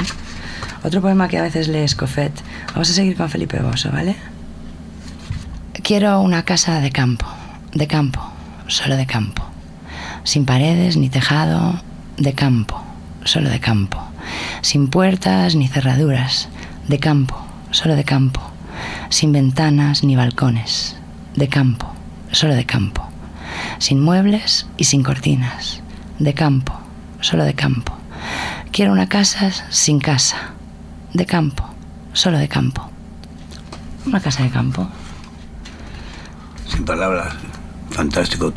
Otro 0.83 1.03
poema 1.03 1.29
que 1.29 1.38
a 1.38 1.42
veces 1.42 1.68
lee 1.68 1.81
Escofet. 1.81 2.33
Vamos 2.73 2.90
a 2.90 2.94
seguir 2.94 3.16
con 3.16 3.29
Felipe 3.29 3.61
Bosso, 3.61 3.90
¿vale? 3.92 4.16
Quiero 5.90 6.20
una 6.20 6.44
casa 6.44 6.79
de 6.79 6.92
campo, 6.92 7.26
de 7.74 7.88
campo, 7.88 8.20
solo 8.68 8.96
de 8.96 9.07
campo. 9.07 9.42
Sin 10.22 10.46
paredes 10.46 10.96
ni 10.96 11.09
tejado, 11.09 11.83
de 12.16 12.33
campo, 12.33 12.81
solo 13.24 13.50
de 13.50 13.59
campo. 13.59 14.00
Sin 14.61 14.87
puertas 14.87 15.57
ni 15.57 15.66
cerraduras, 15.66 16.48
de 16.87 17.00
campo, 17.00 17.44
solo 17.72 17.96
de 17.96 18.05
campo. 18.05 18.40
Sin 19.09 19.33
ventanas 19.33 20.05
ni 20.05 20.14
balcones, 20.14 20.94
de 21.35 21.48
campo, 21.48 21.92
solo 22.31 22.55
de 22.55 22.66
campo. 22.66 23.09
sin 23.81 24.00
muebles 24.00 24.68
y 24.76 24.85
sin 24.85 25.03
cortinas, 25.03 25.83
de 26.20 26.35
campo, 26.35 26.72
solo 27.20 27.42
de 27.42 27.55
campo. 27.55 27.92
Quiero 28.70 28.92
una 28.92 29.09
casa 29.09 29.50
sin 29.70 29.98
casa, 29.98 30.53
de 31.14 31.26
campo, 31.26 31.64
solo 32.12 32.38
de 32.38 32.46
campo. 32.46 32.88
Una 34.07 34.20
casa 34.20 34.44
de 34.44 34.50
campo. 34.50 34.88
Sin 36.74 36.85
palabras. 36.85 37.35
Fantástico. 37.90 38.52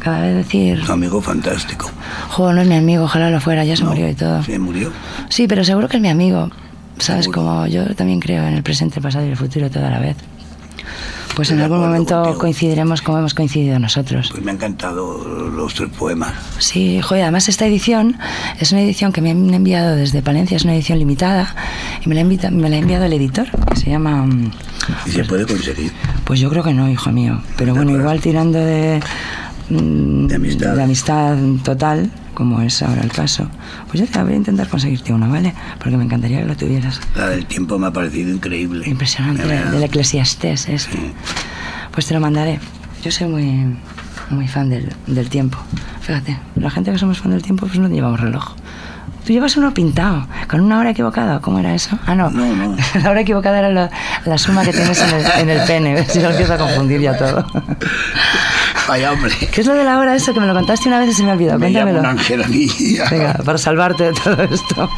Cada 0.00 0.20
vez 0.22 0.34
decir, 0.34 0.82
Tu 0.84 0.92
amigo 0.92 1.20
fantástico. 1.20 1.88
jo, 2.30 2.52
no 2.52 2.60
es 2.62 2.66
mi 2.68 2.74
amigo, 2.74 3.04
ojalá 3.04 3.30
lo 3.30 3.40
fuera, 3.40 3.64
ya 3.64 3.76
se 3.76 3.84
No, 3.84 3.90
murió 3.90 4.08
y 4.08 4.14
todo. 4.14 4.42
Se 4.42 4.58
murió. 4.58 4.90
Sí, 5.28 5.46
pero 5.46 5.62
seguro 5.64 5.88
que 5.88 5.98
es 5.98 6.02
mi 6.02 6.08
amigo. 6.08 6.50
¿Sabes? 6.98 7.24
Seguro. 7.26 7.42
Como 7.42 7.66
yo 7.68 7.94
también 7.94 8.18
creo 8.20 8.42
en 8.46 8.54
el 8.54 8.62
presente, 8.62 8.96
el 8.96 9.02
pasado 9.02 9.26
y 9.26 9.30
el 9.30 9.36
futuro 9.36 9.70
toda 9.70 9.90
la 9.90 10.00
vez. 10.00 10.16
Pues 11.34 11.50
en 11.50 11.60
algún 11.60 11.80
momento 11.80 12.16
contigo. 12.22 12.38
coincidiremos 12.38 13.00
como 13.00 13.18
hemos 13.18 13.32
coincidido 13.32 13.78
nosotros. 13.78 14.28
Pues 14.30 14.44
me 14.44 14.50
han 14.50 14.56
encantado 14.58 15.24
los 15.50 15.72
tres 15.72 15.88
poemas. 15.98 16.34
Sí, 16.58 17.00
joder, 17.00 17.22
además 17.22 17.48
esta 17.48 17.64
edición 17.66 18.18
es 18.60 18.70
una 18.72 18.82
edición 18.82 19.12
que 19.12 19.22
me 19.22 19.30
han 19.30 19.52
enviado 19.54 19.96
desde 19.96 20.20
Palencia, 20.20 20.58
es 20.58 20.64
una 20.64 20.74
edición 20.74 20.98
limitada 20.98 21.54
y 22.04 22.08
me 22.10 22.14
la, 22.14 22.20
invita- 22.20 22.50
me 22.50 22.68
la 22.68 22.76
ha 22.76 22.78
enviado 22.80 23.06
el 23.06 23.14
editor, 23.14 23.46
que 23.70 23.76
se 23.76 23.88
llama... 23.90 24.26
Y 25.06 25.10
se 25.10 25.24
puede 25.24 25.46
conseguir. 25.46 25.90
Pues 26.24 26.38
yo 26.38 26.50
creo 26.50 26.62
que 26.62 26.74
no, 26.74 26.88
hijo 26.90 27.10
mío. 27.10 27.40
Pero 27.56 27.74
bueno, 27.74 27.92
igual 27.92 28.20
tirando 28.20 28.58
de... 28.58 29.00
mm, 29.70 30.26
De 30.26 30.34
amistad. 30.34 30.74
de 30.76 30.82
amistad 30.82 31.36
total, 31.64 32.10
como 32.42 32.60
es 32.60 32.82
ahora 32.82 33.02
el 33.02 33.12
caso, 33.12 33.46
pues 33.86 34.00
yo 34.00 34.06
te 34.08 34.20
voy 34.20 34.32
a 34.32 34.36
intentar 34.36 34.66
conseguirte 34.68 35.12
uno, 35.12 35.28
¿vale? 35.30 35.54
Porque 35.78 35.96
me 35.96 36.02
encantaría 36.02 36.40
que 36.40 36.46
lo 36.46 36.56
tuvieras. 36.56 37.00
La 37.14 37.28
del 37.28 37.46
tiempo 37.46 37.78
me 37.78 37.86
ha 37.86 37.92
parecido 37.92 38.32
increíble. 38.34 38.88
Impresionante, 38.88 39.44
verdad. 39.44 39.70
del 39.70 39.84
Eclesiastés 39.84 40.68
este. 40.68 40.98
Pues 41.92 42.06
te 42.06 42.14
lo 42.14 42.20
mandaré. 42.20 42.58
Yo 43.04 43.12
soy 43.12 43.28
muy, 43.28 43.76
muy 44.30 44.48
fan 44.48 44.70
del, 44.70 44.92
del 45.06 45.28
tiempo. 45.28 45.56
Fíjate, 46.00 46.36
la 46.56 46.68
gente 46.70 46.90
que 46.90 46.98
somos 46.98 47.20
fan 47.20 47.30
del 47.30 47.42
tiempo, 47.42 47.66
pues 47.66 47.78
no 47.78 47.88
llevamos 47.88 48.18
reloj. 48.18 48.54
Tú 49.24 49.32
llevas 49.32 49.56
uno 49.56 49.72
pintado, 49.72 50.26
con 50.50 50.60
una 50.62 50.80
hora 50.80 50.90
equivocada. 50.90 51.38
¿Cómo 51.40 51.60
era 51.60 51.76
eso? 51.76 51.96
Ah, 52.06 52.16
no. 52.16 52.28
No, 52.30 52.44
no. 52.56 52.76
La 53.04 53.10
hora 53.10 53.20
equivocada 53.20 53.60
era 53.60 53.68
la, 53.68 53.88
la 54.24 54.36
suma 54.36 54.64
que 54.64 54.72
tienes 54.72 55.00
en 55.00 55.14
el, 55.14 55.26
en 55.42 55.48
el 55.48 55.64
pene. 55.64 56.04
Yo 56.14 56.22
lo 56.22 56.30
empiezo 56.30 56.54
a 56.54 56.58
confundir 56.58 57.00
ya 57.00 57.16
todo. 57.16 57.46
Vaya, 58.92 59.12
hombre. 59.12 59.32
¿Qué 59.50 59.62
es 59.62 59.66
lo 59.66 59.72
de 59.74 59.84
la 59.84 59.98
hora 59.98 60.14
eso? 60.14 60.34
Que 60.34 60.40
me 60.40 60.46
lo 60.46 60.52
contaste 60.52 60.86
una 60.86 60.98
vez 60.98 61.08
y 61.08 61.14
se 61.14 61.22
me 61.22 61.30
ha 61.30 61.32
olvidado. 61.32 61.58
Me 61.58 61.70
llamo 61.70 61.98
un 61.98 62.04
ángel 62.04 62.42
a 62.42 62.46
mí. 62.48 62.68
Venga, 63.10 63.32
para 63.44 63.56
salvarte 63.56 64.04
de 64.04 64.12
todo 64.12 64.42
esto. 64.42 64.90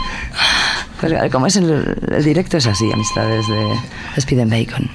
Pues, 1.00 1.12
como 1.30 1.46
es 1.46 1.54
el, 1.56 1.96
el 2.10 2.24
directo 2.24 2.56
es 2.56 2.66
así, 2.66 2.90
amistades 2.92 3.46
de 3.46 3.66
Speed 4.16 4.40
and 4.40 4.50
Bacon. 4.50 4.90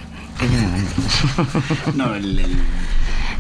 No, 1.96 2.14
el, 2.14 2.40
el- 2.40 2.58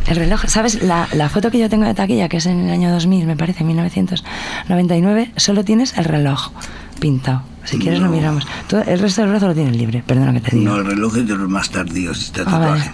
El 0.08 0.16
reloj, 0.16 0.44
¿sabes? 0.48 0.82
La, 0.82 1.08
la 1.12 1.28
foto 1.30 1.52
que 1.52 1.60
yo 1.60 1.70
tengo 1.70 1.86
de 1.86 1.94
taquilla, 1.94 2.30
que 2.30 2.38
es 2.38 2.46
en 2.46 2.62
el 2.68 2.72
año 2.72 2.90
2000, 2.92 3.26
me 3.28 3.36
parece, 3.36 3.64
1999, 3.66 5.32
solo 5.36 5.64
tienes 5.66 5.98
el 5.98 6.06
reloj 6.06 6.52
pintado. 7.02 7.44
Si 7.66 7.78
quieres 7.78 8.00
lo 8.00 8.06
No. 8.08 8.14
miramos. 8.14 8.48
Todo- 8.68 8.82
el 8.84 9.00
resto 9.00 9.22
del 9.22 9.30
brazo 9.32 9.48
lo 9.48 9.54
tienes 9.54 9.76
libre, 9.76 10.04
perdona 10.08 10.34
que 10.34 10.40
te 10.42 10.56
diga. 10.56 10.72
no, 10.72 10.78
el 10.78 10.86
reloj 10.86 11.18
es 11.18 11.28
de 11.28 11.36
los 11.36 11.50
más 11.50 11.70
tardíos, 11.70 12.22
este 12.24 12.42
Ah, 12.42 12.46
tatuaje. 12.46 12.70
vale. 12.70 12.92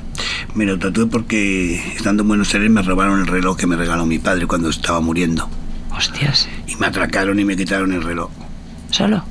Me 0.56 0.66
lo 0.66 0.80
tatué 0.80 1.06
porque 1.08 1.76
estando 1.96 2.24
en 2.24 2.30
Buenos 2.30 2.54
Aires 2.54 2.70
me 2.72 2.82
robaron 2.82 3.20
el 3.20 3.28
reloj 3.28 3.58
que 3.58 3.68
me 3.68 3.76
regaló 3.76 4.06
mi 4.06 4.20
padre 4.20 4.48
cuando 4.48 4.70
estaba 4.70 5.02
muriendo. 5.02 5.50
Hostias, 5.92 6.48
Y 6.68 6.76
me 6.78 6.88
atracaron 6.88 7.40
y 7.40 7.46
me 7.46 7.56
quitaron 7.58 7.92
el 7.94 8.04
reloj. 8.04 8.30
¿solo? 8.92 9.24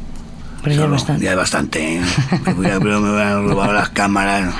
Pero 0.62 0.66
ya 0.68 0.72
es 0.72 0.78
Solo, 0.82 0.92
bastante. 0.92 1.24
Ya 1.24 1.34
bastante, 1.34 1.96
¿eh? 1.96 2.00
Me 2.46 2.54
fui 2.54 2.66
a- 2.66 2.80
pero 2.80 3.00
me 3.00 3.08
habían 3.08 3.48
robado 3.48 3.72
las 3.72 3.90
cámaras. 3.90 4.54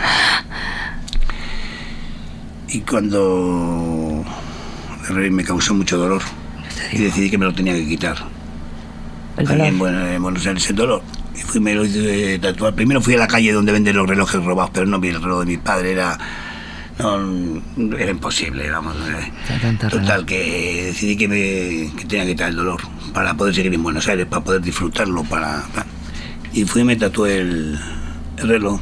Y 2.68 2.81
cuando 2.81 4.24
me 5.31 5.44
causó 5.44 5.74
mucho 5.74 5.96
dolor. 5.98 6.22
Y 6.92 6.98
decidí 6.98 7.31
que 7.31 7.38
me 7.38 7.44
lo 7.44 7.55
tenía 7.55 7.74
que 7.74 7.87
quitar. 7.87 8.16
El 9.37 9.44
Aquí 9.46 9.53
en, 9.53 9.59
reloj. 9.61 9.79
Buen- 9.79 9.94
en 10.14 10.22
Buenos 10.22 10.46
Aires 10.46 10.68
el 10.70 10.77
dolor. 10.77 11.03
Y 11.37 11.40
fui, 11.40 11.61
me 11.61 11.74
lo 11.74 11.85
hice 11.85 12.38
tatuar. 12.38 12.74
Primero 12.74 13.00
fui 13.00 13.14
a 13.14 13.18
la 13.18 13.27
calle 13.27 13.53
donde 13.53 13.72
venden 13.72 13.96
los 13.96 14.09
relojes 14.09 14.42
robados, 14.44 14.70
pero 14.74 14.87
no 14.87 14.98
vi 15.00 15.09
el 15.09 15.22
reloj 15.22 15.40
de 15.40 15.46
mi 15.46 15.57
padre. 15.57 15.92
Era, 15.92 16.18
no, 16.98 17.96
era 17.98 18.11
imposible, 18.11 18.70
vamos. 18.70 18.96
eh. 19.09 19.33
Total, 19.90 20.24
que 20.24 20.85
decidí 20.87 21.16
que, 21.16 21.28
me, 21.28 21.96
que 21.96 22.04
tenía 22.07 22.24
que 22.24 22.33
quitar 22.33 22.50
el 22.50 22.57
dolor 22.57 22.80
para 23.12 23.35
poder 23.35 23.54
seguir 23.54 23.74
en 23.74 23.83
Buenos 23.83 24.07
Aires, 24.09 24.26
para 24.26 24.44
poder 24.44 24.61
disfrutarlo. 24.62 25.22
para 25.24 25.64
Y 26.52 26.64
fui 26.64 26.83
y 26.83 26.85
me 26.85 26.96
tatué 26.96 27.38
el, 27.38 27.78
el 28.38 28.48
reloj. 28.48 28.80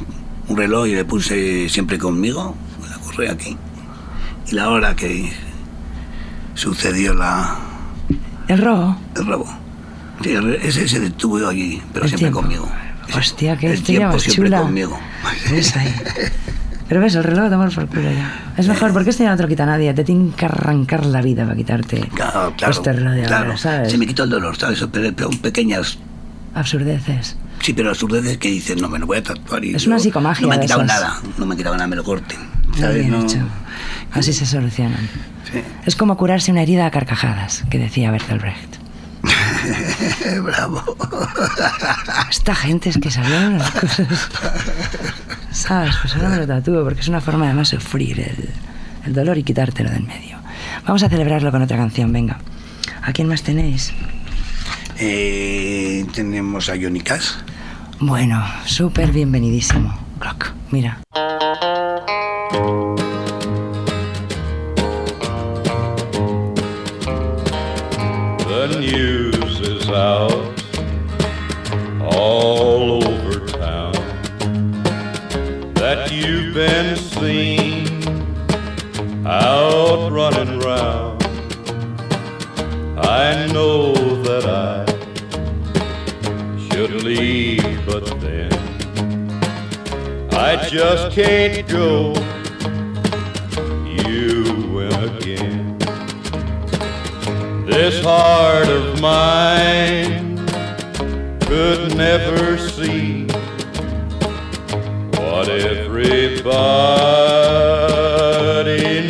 Un 0.49 0.57
reloj 0.57 0.87
y 0.89 0.95
le 0.95 1.05
puse 1.05 1.69
siempre 1.69 1.99
conmigo, 1.99 2.55
la 2.89 2.97
correa 2.99 3.33
aquí. 3.33 3.57
Y 4.51 4.55
la 4.55 4.69
hora 4.69 4.95
que 4.95 5.33
sucedió 6.55 7.15
la, 7.15 7.57
El 8.49 8.59
robo. 8.59 8.97
el 9.17 9.27
robo. 9.27 9.59
Sí, 10.23 10.31
el- 10.33 10.55
ese 10.57 10.87
se 10.89 11.01
detuvo 11.01 11.47
aquí, 11.49 11.81
pero 11.93 12.05
El 12.05 12.11
siempre 12.11 12.19
tiempo. 12.31 12.41
conmigo. 12.43 12.69
Hostia, 13.17 13.57
qué 13.57 13.73
el 13.73 13.83
tiempo 13.83 14.19
siempre 14.19 14.47
chula. 14.49 14.63
conmigo. 14.63 14.99
Pero 16.93 17.01
ves, 17.05 17.15
el 17.15 17.25
reloj 17.25 17.49
tomar 17.49 17.71
por 17.71 17.87
culo 17.87 18.03
ya. 18.13 18.53
Es 18.59 18.69
mejor, 18.69 18.93
porque 18.93 19.09
este 19.09 19.23
ya 19.25 19.31
no 19.31 19.37
te 19.39 19.45
lo 19.45 19.49
quita 19.49 19.65
nadie. 19.65 19.95
Te 19.95 20.05
tienen 20.05 20.31
que 20.33 20.45
arrancar 20.45 21.07
la 21.07 21.23
vida 21.23 21.45
para 21.45 21.57
quitarte 21.57 22.01
Claro, 22.15 22.53
claro, 22.55 22.71
este 22.71 22.93
reloj 22.93 23.15
de 23.15 23.23
claro. 23.23 23.45
ahora, 23.47 23.57
¿sabes? 23.57 23.93
Se 23.93 23.97
me 23.97 24.07
quitó 24.07 24.25
el 24.25 24.29
dolor, 24.31 24.59
¿sabes? 24.59 24.87
Pero, 24.93 25.11
pero 25.17 25.31
pequeñas 25.41 25.97
Absurdeces. 26.55 27.37
Sí, 27.63 27.73
pero 27.73 27.89
absurdeces 27.89 28.37
que 28.37 28.49
dicen, 28.51 28.79
no, 28.79 28.91
me 28.91 28.99
lo 28.99 29.07
voy 29.07 29.17
a 29.17 29.23
tatuar. 29.23 29.65
Y 29.65 29.75
Es 29.75 29.85
yo, 29.85 29.89
una 29.91 29.99
psicomagia 30.01 30.43
No 30.43 30.49
me 30.49 30.55
han 30.57 30.61
de 30.61 30.67
quitado 30.67 30.83
esas. 30.83 31.01
nada, 31.01 31.21
no 31.39 31.47
me 31.47 31.53
han 31.53 31.57
quitado 31.57 31.77
nada, 31.77 31.87
me 31.89 31.97
lo 31.97 32.05
corten. 32.05 32.39
¿sabes? 32.79 32.97
bien 32.99 33.11
No- 33.11 33.23
hecho. 33.25 33.39
Así 34.13 34.35
se 34.35 34.45
solucionan. 34.45 35.09
Sí. 35.51 35.63
Es 35.87 35.97
como 35.97 36.19
curarse 36.19 36.53
una 36.53 36.61
herida 36.61 36.85
a 36.85 36.91
carcajadas, 36.91 37.65
que 37.71 37.79
decía 37.79 38.11
Bertolt 38.11 38.43
Brecht. 38.43 38.77
Bravo. 40.43 40.97
Esta 42.31 42.55
gente 42.55 42.91
es 42.91 42.99
que 42.99 43.11
sabía 43.11 43.49
unas 43.49 43.71
cosas. 43.71 44.29
¿Sabes? 45.51 45.95
Pues 46.01 46.15
ahora 46.17 46.29
me 46.31 46.37
lo 46.39 46.47
tatúo 46.47 46.83
porque 46.85 47.01
es 47.01 47.09
una 47.09 47.21
forma 47.21 47.47
además 47.47 47.71
de 47.71 47.81
sufrir 47.81 48.21
el, 48.21 48.51
el 49.07 49.13
dolor 49.13 49.39
y 49.39 49.43
quitártelo 49.43 49.91
del 49.91 50.05
medio. 50.05 50.39
Vamos 50.87 51.03
a 51.03 51.09
celebrarlo 51.09 51.51
con 51.51 51.63
otra 51.63 51.77
canción, 51.77 52.13
venga. 52.13 52.39
¿A 53.03 53.13
quién 53.13 53.29
más 53.29 53.43
tenéis? 53.43 53.93
Eh, 54.99 56.07
tenemos 56.13 56.69
a 56.69 56.75
Johnny 56.81 57.01
Cash. 57.01 57.31
Bueno, 58.01 58.45
súper 58.67 59.13
bienvenidísimo. 59.13 59.99
Clock, 60.19 60.53
mira. 60.71 60.99
The 68.49 68.79
news 68.79 69.22
out 69.95 70.63
all 72.01 73.05
over 73.05 73.47
town 73.47 73.93
that 75.75 76.11
you've 76.11 76.55
been 76.55 76.97
seen 76.97 77.87
out 79.27 80.11
running 80.11 80.59
round. 80.61 81.23
I 82.99 83.47
know 83.53 83.93
that 84.23 84.45
I 84.47 84.85
should 86.69 87.03
leave, 87.03 87.87
but 87.87 88.05
then 88.21 88.53
I 90.33 90.69
just 90.69 91.15
can't 91.15 91.69
go. 91.69 92.15
You 93.87 94.71
win 94.75 94.93
again. 95.17 95.79
This 97.67 98.05
heart 98.05 98.69
of 99.03 99.11
mine 99.11 100.37
could 101.41 101.97
never 101.97 102.57
see 102.57 103.27
what 105.19 105.49
everybody 105.49 105.95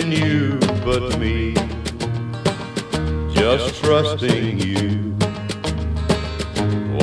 knew 0.05 0.59
but 0.85 1.19
me. 1.19 1.55
Just 3.35 3.83
trusting 3.83 4.61
you 4.61 5.15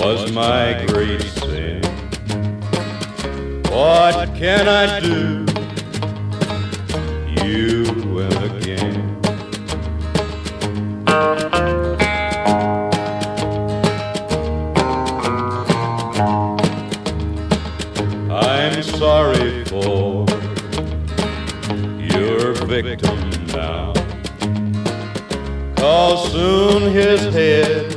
was 0.02 0.32
my 0.32 0.84
great 0.88 1.22
sin. 1.22 1.84
What 3.72 4.36
can 4.36 4.68
I 4.68 5.00
do? 5.00 5.39
His 27.00 27.34
head, 27.34 27.96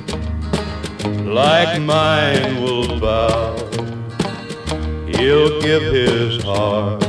like 1.26 1.80
mine, 1.82 2.62
will 2.62 3.00
bow. 3.00 3.56
He'll 5.06 5.60
give 5.60 5.82
his 5.82 6.40
heart, 6.44 7.00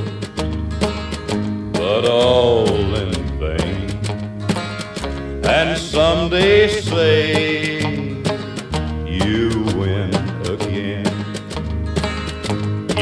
but 1.74 2.06
all 2.06 2.68
in 2.96 3.14
vain. 3.40 3.92
and 5.46 5.78
someday 5.78 6.68
say 6.68 7.82
you 9.20 9.50
win 9.78 10.12
again. 10.56 11.14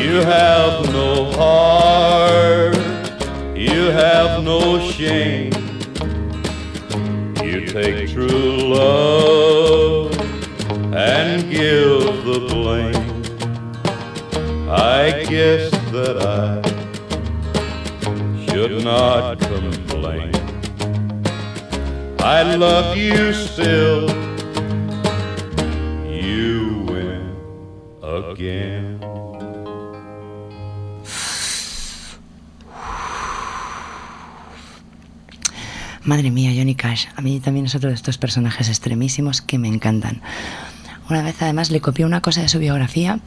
You 0.04 0.16
have 0.36 0.92
no 0.92 1.32
heart, 1.40 2.76
you 3.56 3.84
have 4.04 4.44
no 4.44 4.80
shame. 4.92 5.51
Give 11.52 12.24
the 12.24 12.40
blame. 12.48 12.96
I 14.72 15.26
guess 15.28 15.70
that 15.92 16.18
I 16.24 16.62
should 18.46 18.84
not 18.86 19.38
complain. 19.40 20.32
I 22.20 22.56
love 22.56 22.96
you 22.96 23.34
still. 23.34 24.10
You 26.08 26.86
win 26.88 27.36
again. 28.02 29.00
Madre 36.04 36.32
mía, 36.32 36.52
Johnny 36.56 36.76
Cash. 36.76 37.08
A 37.16 37.22
mí 37.22 37.40
también 37.42 37.66
es 37.66 37.76
otro 37.76 37.90
de 37.90 37.96
estos 37.96 38.18
personajes 38.18 38.70
extremísimos 38.70 39.42
que 39.42 39.58
me 39.58 39.68
encantan. 39.68 40.22
Una 41.12 41.24
vez 41.24 41.42
además 41.42 41.72
le 41.72 41.82
copié 41.82 42.06
una 42.06 42.22
cosa 42.22 42.42
de 42.42 42.48
su 42.48 42.58
biografía 42.58 43.20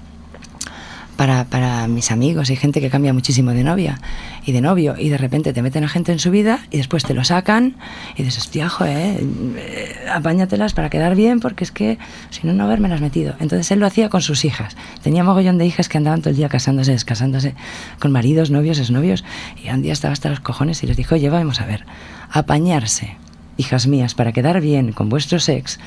para, 1.17 1.45
para 1.45 1.87
mis 1.87 2.11
amigos 2.11 2.49
y 2.49 2.57
gente 2.57 2.81
que 2.81 2.89
cambia 2.89 3.13
muchísimo 3.13 3.51
de 3.51 3.63
novia 3.63 4.01
y 4.47 4.53
de 4.53 4.63
novio 4.63 4.95
y 4.99 5.11
de 5.11 5.19
repente 5.19 5.53
te 5.53 5.61
meten 5.61 5.85
a 5.85 5.89
gente 5.91 6.11
en 6.11 6.19
su 6.19 6.31
vida 6.31 6.61
y 6.71 6.79
después 6.79 7.05
te 7.05 7.13
lo 7.13 7.25
sacan 7.25 7.77
y 8.17 8.23
dices, 8.23 8.39
hostia, 8.39 8.73
eh, 8.87 10.07
apáñatelas 10.11 10.73
para 10.73 10.89
quedar 10.89 11.15
bien 11.15 11.41
porque 11.41 11.63
es 11.63 11.73
que 11.73 11.99
si 12.31 12.47
no, 12.47 12.55
no 12.55 12.65
haberme 12.65 12.89
las 12.89 13.03
metido. 13.03 13.35
Entonces 13.39 13.71
él 13.71 13.81
lo 13.81 13.87
hacía 13.87 14.09
con 14.09 14.23
sus 14.23 14.47
hijas. 14.47 14.79
Tenía 15.03 15.23
mogollón 15.23 15.59
de 15.59 15.67
hijas 15.67 15.91
que 15.91 15.99
andaban 15.99 16.23
todo 16.23 16.31
el 16.31 16.37
día 16.37 16.49
casándose, 16.49 16.93
descasándose 16.93 17.55
con 17.99 18.13
maridos, 18.13 18.51
novios, 18.51 18.79
exnovios 18.79 19.27
y 19.63 19.69
un 19.69 19.83
día 19.83 19.93
estaba 19.93 20.13
hasta 20.13 20.31
los 20.31 20.41
cojones 20.41 20.83
y 20.83 20.87
les 20.87 20.97
dijo, 20.97 21.17
oye, 21.17 21.29
vamos 21.29 21.61
a 21.61 21.67
ver, 21.67 21.85
apañarse, 22.31 23.19
hijas 23.59 23.87
mías, 23.87 24.15
para 24.15 24.33
quedar 24.33 24.63
bien 24.63 24.93
con 24.93 25.11
vuestros 25.11 25.51
ex, 25.51 25.79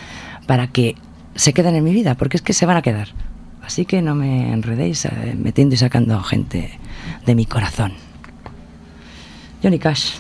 para 0.46 0.68
que 0.68 0.96
se 1.36 1.54
queden 1.54 1.76
en 1.76 1.84
mi 1.84 1.94
vida, 1.94 2.16
porque 2.16 2.38
es 2.38 2.44
que 2.44 2.54
se 2.54 2.66
van 2.66 2.78
a 2.78 2.82
quedar. 2.82 3.10
Así 3.64 3.86
que 3.86 4.02
no 4.02 4.16
me 4.16 4.54
enredéis 4.54 5.06
eh, 5.06 5.36
metiendo 5.38 5.76
y 5.76 5.78
sacando 5.78 6.22
gente 6.24 6.80
de 7.26 7.36
mi 7.36 7.46
corazón. 7.46 7.94
Johnny 9.62 9.80
Cash, 9.80 10.14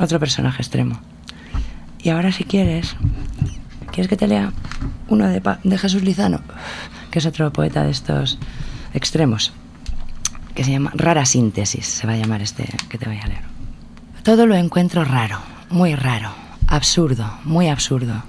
otro 0.00 0.18
personaje 0.18 0.62
extremo. 0.62 0.98
Y 2.02 2.08
ahora 2.08 2.32
si 2.32 2.44
quieres, 2.44 2.96
¿quieres 3.92 4.08
que 4.08 4.16
te 4.16 4.26
lea 4.26 4.52
uno 5.08 5.28
de, 5.28 5.42
de 5.62 5.78
Jesús 5.78 6.02
Lizano? 6.02 6.40
Que 7.10 7.18
es 7.18 7.26
otro 7.26 7.52
poeta 7.52 7.84
de 7.84 7.90
estos 7.90 8.38
extremos, 8.94 9.52
que 10.54 10.64
se 10.64 10.70
llama 10.70 10.90
Rara 10.94 11.26
Síntesis, 11.26 11.86
se 11.86 12.06
va 12.06 12.14
a 12.14 12.16
llamar 12.16 12.40
este 12.40 12.66
que 12.88 12.96
te 12.96 13.06
voy 13.06 13.18
a 13.18 13.26
leer. 13.26 13.42
Todo 14.22 14.46
lo 14.46 14.54
encuentro 14.54 15.04
raro, 15.04 15.38
muy 15.68 15.94
raro, 15.94 16.30
absurdo, 16.66 17.30
muy 17.44 17.68
absurdo. 17.68 18.24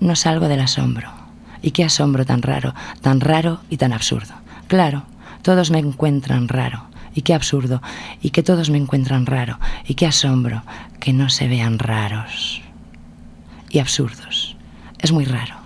No 0.00 0.16
salgo 0.16 0.48
del 0.48 0.60
asombro. 0.60 1.21
¿Y 1.62 1.70
qué 1.70 1.84
asombro 1.84 2.26
tan 2.26 2.42
raro, 2.42 2.74
tan 3.00 3.20
raro 3.20 3.60
y 3.70 3.76
tan 3.76 3.92
absurdo? 3.92 4.34
Claro, 4.68 5.04
todos 5.42 5.70
me 5.70 5.78
encuentran 5.78 6.48
raro. 6.48 6.86
Y 7.14 7.22
qué 7.22 7.34
absurdo, 7.34 7.82
y 8.22 8.30
que 8.30 8.42
todos 8.42 8.70
me 8.70 8.78
encuentran 8.78 9.26
raro. 9.26 9.58
Y 9.86 9.94
qué 9.94 10.06
asombro, 10.06 10.62
que 10.98 11.12
no 11.12 11.28
se 11.28 11.46
vean 11.46 11.78
raros 11.78 12.62
y 13.72 13.78
absurdos. 13.78 14.56
Es 14.98 15.12
muy 15.12 15.24
raro. 15.24 15.56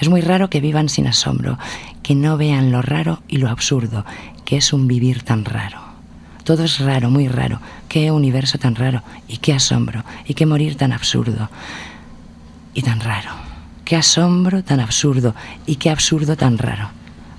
Es 0.00 0.08
muy 0.08 0.20
raro 0.20 0.50
que 0.50 0.60
vivan 0.60 0.88
sin 0.88 1.06
asombro, 1.06 1.58
que 2.02 2.14
no 2.14 2.36
vean 2.36 2.70
lo 2.70 2.82
raro 2.82 3.22
y 3.28 3.38
lo 3.38 3.48
absurdo, 3.48 4.04
que 4.44 4.58
es 4.58 4.72
un 4.72 4.86
vivir 4.86 5.22
tan 5.22 5.44
raro. 5.44 5.80
Todo 6.44 6.64
es 6.64 6.78
raro, 6.78 7.10
muy 7.10 7.28
raro. 7.28 7.60
Qué 7.88 8.12
universo 8.12 8.58
tan 8.58 8.74
raro 8.74 9.02
y 9.26 9.38
qué 9.38 9.54
asombro 9.54 10.04
y 10.26 10.34
qué 10.34 10.46
morir 10.46 10.76
tan 10.76 10.92
absurdo 10.92 11.50
y 12.74 12.82
tan 12.82 13.00
raro. 13.00 13.45
Qué 13.86 13.94
asombro 13.94 14.64
tan 14.64 14.80
absurdo 14.80 15.32
y 15.64 15.76
qué 15.76 15.90
absurdo 15.90 16.36
tan 16.36 16.58
raro. 16.58 16.90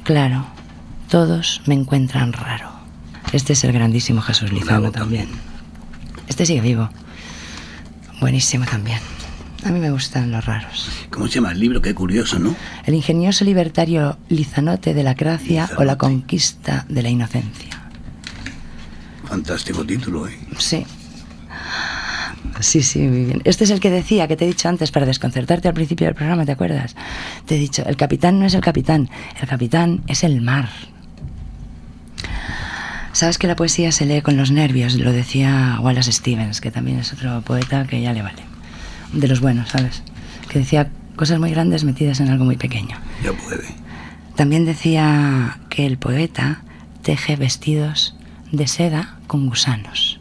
Claro, 0.05 0.45
todos 1.09 1.61
me 1.65 1.73
encuentran 1.73 2.31
raro. 2.31 2.71
Este 3.33 3.51
es 3.51 3.65
el 3.65 3.73
grandísimo 3.73 4.21
Jesús 4.21 4.53
Lizano 4.53 4.89
también. 4.89 5.27
Este 6.29 6.45
sigue 6.45 6.61
vivo. 6.61 6.89
Buenísimo 8.21 8.63
también. 8.63 8.99
A 9.65 9.71
mí 9.71 9.79
me 9.81 9.91
gustan 9.91 10.31
los 10.31 10.45
raros. 10.45 10.89
¿Cómo 11.09 11.27
se 11.27 11.33
llama 11.33 11.51
el 11.51 11.59
libro? 11.59 11.81
Qué 11.81 11.93
curioso, 11.93 12.39
¿no? 12.39 12.55
El 12.85 12.93
ingenioso 12.93 13.43
libertario 13.43 14.17
Lizanote 14.29 14.93
de 14.93 15.03
la 15.03 15.15
gracia 15.15 15.65
o 15.75 15.83
la 15.83 15.95
Lizanote. 15.95 15.97
conquista 15.97 16.85
de 16.87 17.03
la 17.03 17.09
inocencia. 17.09 17.89
Fantástico 19.25 19.83
título, 19.83 20.29
¿eh? 20.29 20.39
Sí. 20.57 20.85
Sí, 22.59 22.81
sí, 22.81 22.99
muy 22.99 23.25
bien. 23.25 23.41
Este 23.43 23.63
es 23.63 23.69
el 23.69 23.79
que 23.79 23.89
decía, 23.89 24.27
que 24.27 24.35
te 24.35 24.45
he 24.45 24.47
dicho 24.47 24.69
antes 24.69 24.91
para 24.91 25.05
desconcertarte 25.05 25.67
al 25.67 25.73
principio 25.73 26.07
del 26.07 26.15
programa, 26.15 26.45
¿te 26.45 26.51
acuerdas? 26.51 26.95
Te 27.45 27.55
he 27.55 27.59
dicho, 27.59 27.83
el 27.85 27.97
capitán 27.97 28.39
no 28.39 28.45
es 28.45 28.53
el 28.53 28.61
capitán, 28.61 29.09
el 29.41 29.47
capitán 29.47 30.01
es 30.07 30.23
el 30.23 30.41
mar. 30.41 30.69
Sabes 33.11 33.37
que 33.37 33.47
la 33.47 33.55
poesía 33.55 33.91
se 33.91 34.05
lee 34.05 34.21
con 34.21 34.37
los 34.37 34.51
nervios, 34.51 34.95
lo 34.95 35.11
decía 35.11 35.79
Wallace 35.81 36.11
Stevens, 36.11 36.61
que 36.61 36.69
también 36.69 36.99
es 36.99 37.13
otro 37.13 37.41
poeta 37.41 37.87
que 37.87 38.01
ya 38.01 38.13
le 38.13 38.21
vale. 38.21 38.43
De 39.11 39.27
los 39.27 39.39
buenos, 39.39 39.69
¿sabes? 39.69 40.03
Que 40.49 40.59
decía 40.59 40.91
cosas 41.15 41.39
muy 41.39 41.49
grandes 41.49 41.83
metidas 41.83 42.19
en 42.19 42.29
algo 42.29 42.45
muy 42.45 42.57
pequeño. 42.57 42.97
Ya 43.23 43.33
puede. 43.33 43.65
También 44.35 44.65
decía 44.65 45.57
que 45.69 45.87
el 45.87 45.97
poeta 45.97 46.61
teje 47.01 47.35
vestidos 47.37 48.15
de 48.51 48.67
seda 48.67 49.17
con 49.25 49.47
gusanos. 49.47 50.16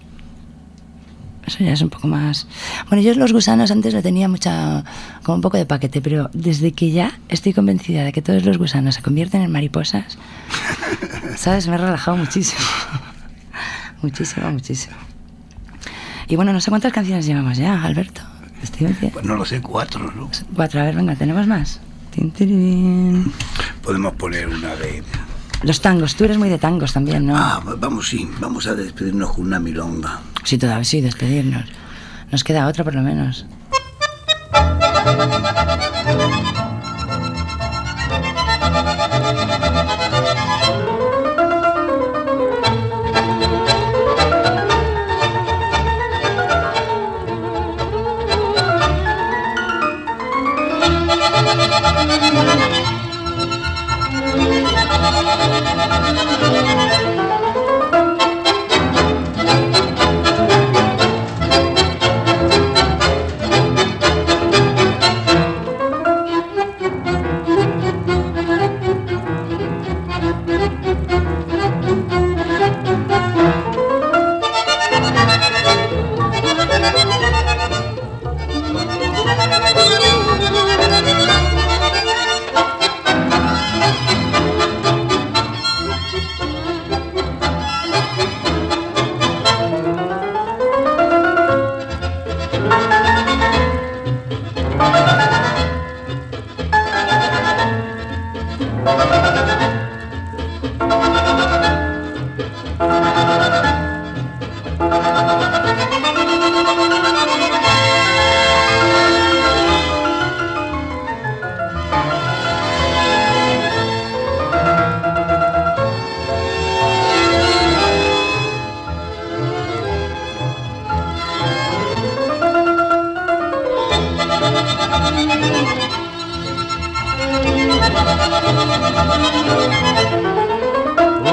Eso 1.46 1.58
ya 1.62 1.72
es 1.72 1.80
un 1.80 1.90
poco 1.90 2.08
más... 2.08 2.46
Bueno, 2.88 3.02
yo 3.02 3.14
los 3.14 3.32
gusanos 3.32 3.70
antes 3.70 3.94
le 3.94 4.02
tenía 4.02 4.28
mucha... 4.28 4.84
como 5.22 5.36
un 5.36 5.42
poco 5.42 5.56
de 5.56 5.66
paquete, 5.66 6.00
pero 6.00 6.28
desde 6.32 6.72
que 6.72 6.90
ya 6.90 7.18
estoy 7.28 7.52
convencida 7.52 8.02
de 8.04 8.12
que 8.12 8.20
todos 8.22 8.44
los 8.44 8.58
gusanos 8.58 8.96
se 8.96 9.02
convierten 9.02 9.42
en 9.42 9.52
mariposas, 9.52 10.18
¿sabes? 11.36 11.68
Me 11.68 11.76
he 11.76 11.78
relajado 11.78 12.16
muchísimo. 12.16 12.60
muchísimo, 14.02 14.50
muchísimo. 14.50 14.96
Y 16.28 16.34
bueno, 16.36 16.52
no 16.52 16.60
sé 16.60 16.70
cuántas 16.70 16.92
canciones 16.92 17.26
llevamos 17.26 17.56
ya, 17.56 17.82
Alberto. 17.82 18.22
Pues 19.12 19.24
no 19.24 19.36
lo 19.36 19.44
sé, 19.44 19.60
cuatro, 19.60 20.12
¿no? 20.12 20.28
Cuatro, 20.54 20.80
a 20.80 20.84
ver, 20.84 20.96
venga, 20.96 21.14
¿tenemos 21.14 21.46
más? 21.46 21.80
Podemos 23.82 24.14
poner 24.14 24.48
una 24.48 24.74
de... 24.76 25.02
Los 25.62 25.80
tangos, 25.80 26.14
tú 26.14 26.24
eres 26.24 26.38
muy 26.38 26.48
de 26.48 26.58
tangos 26.58 26.92
también, 26.92 27.26
¿no? 27.26 27.36
Ah, 27.36 27.62
vamos, 27.78 28.08
sí, 28.08 28.28
vamos 28.40 28.66
a 28.66 28.74
despedirnos 28.74 29.32
con 29.32 29.46
una 29.46 29.58
milonga. 29.58 30.20
Sí, 30.44 30.58
todavía 30.58 30.84
sí, 30.84 31.00
despedirnos. 31.00 31.64
Nos 32.30 32.44
queda 32.44 32.66
otra 32.66 32.84
por 32.84 32.94
lo 32.94 33.02
menos. 33.02 33.46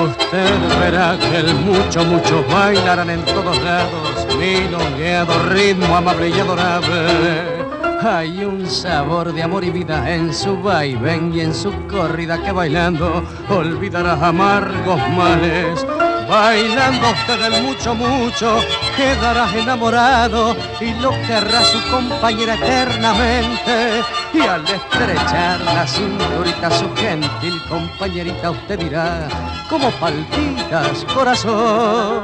Usted 0.03 0.79
verá 0.79 1.17
que 1.17 1.37
el 1.37 1.53
mucho, 1.55 2.03
mucho 2.05 2.43
bailarán 2.51 3.09
en 3.09 3.23
todos 3.23 3.61
lados, 3.61 4.27
milongueado, 4.37 5.49
ritmo 5.49 5.95
amable 5.95 6.29
y 6.29 6.39
adorable. 6.39 7.63
Hay 8.01 8.43
un 8.43 8.67
sabor 8.67 9.31
de 9.33 9.43
amor 9.43 9.63
y 9.63 9.69
vida 9.69 10.11
en 10.11 10.33
su 10.33 10.61
vaivén 10.61 11.33
y 11.33 11.39
en 11.41 11.53
su 11.53 11.71
corrida 11.87 12.41
que 12.43 12.51
bailando 12.51 13.23
olvidará 13.49 14.13
amargos 14.13 14.99
males. 15.09 15.85
Bailando 16.34 17.11
usted 17.11 17.41
el 17.43 17.61
mucho, 17.61 17.93
mucho, 17.93 18.59
quedará 18.97 19.47
enamorado 19.55 20.55
y 20.81 20.91
lo 20.95 21.11
querrá 21.27 21.63
su 21.63 21.79
compañera 21.91 22.55
eternamente. 22.55 24.01
Y 24.34 24.39
al 24.41 24.63
estrechar 24.63 25.61
la 25.61 25.86
cinturita 25.86 26.71
su 26.71 26.91
gentil 26.95 27.61
compañerita 27.69 28.49
usted 28.49 28.79
dirá, 28.79 29.27
como 29.69 29.91
palpitas 29.91 31.05
corazón, 31.13 32.23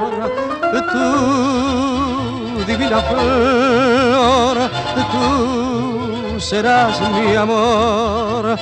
tú 0.92 2.64
divina 2.66 3.00
flor, 3.02 4.70
tú 5.12 6.40
serás 6.40 7.00
mi 7.12 7.36
amor. 7.36 8.58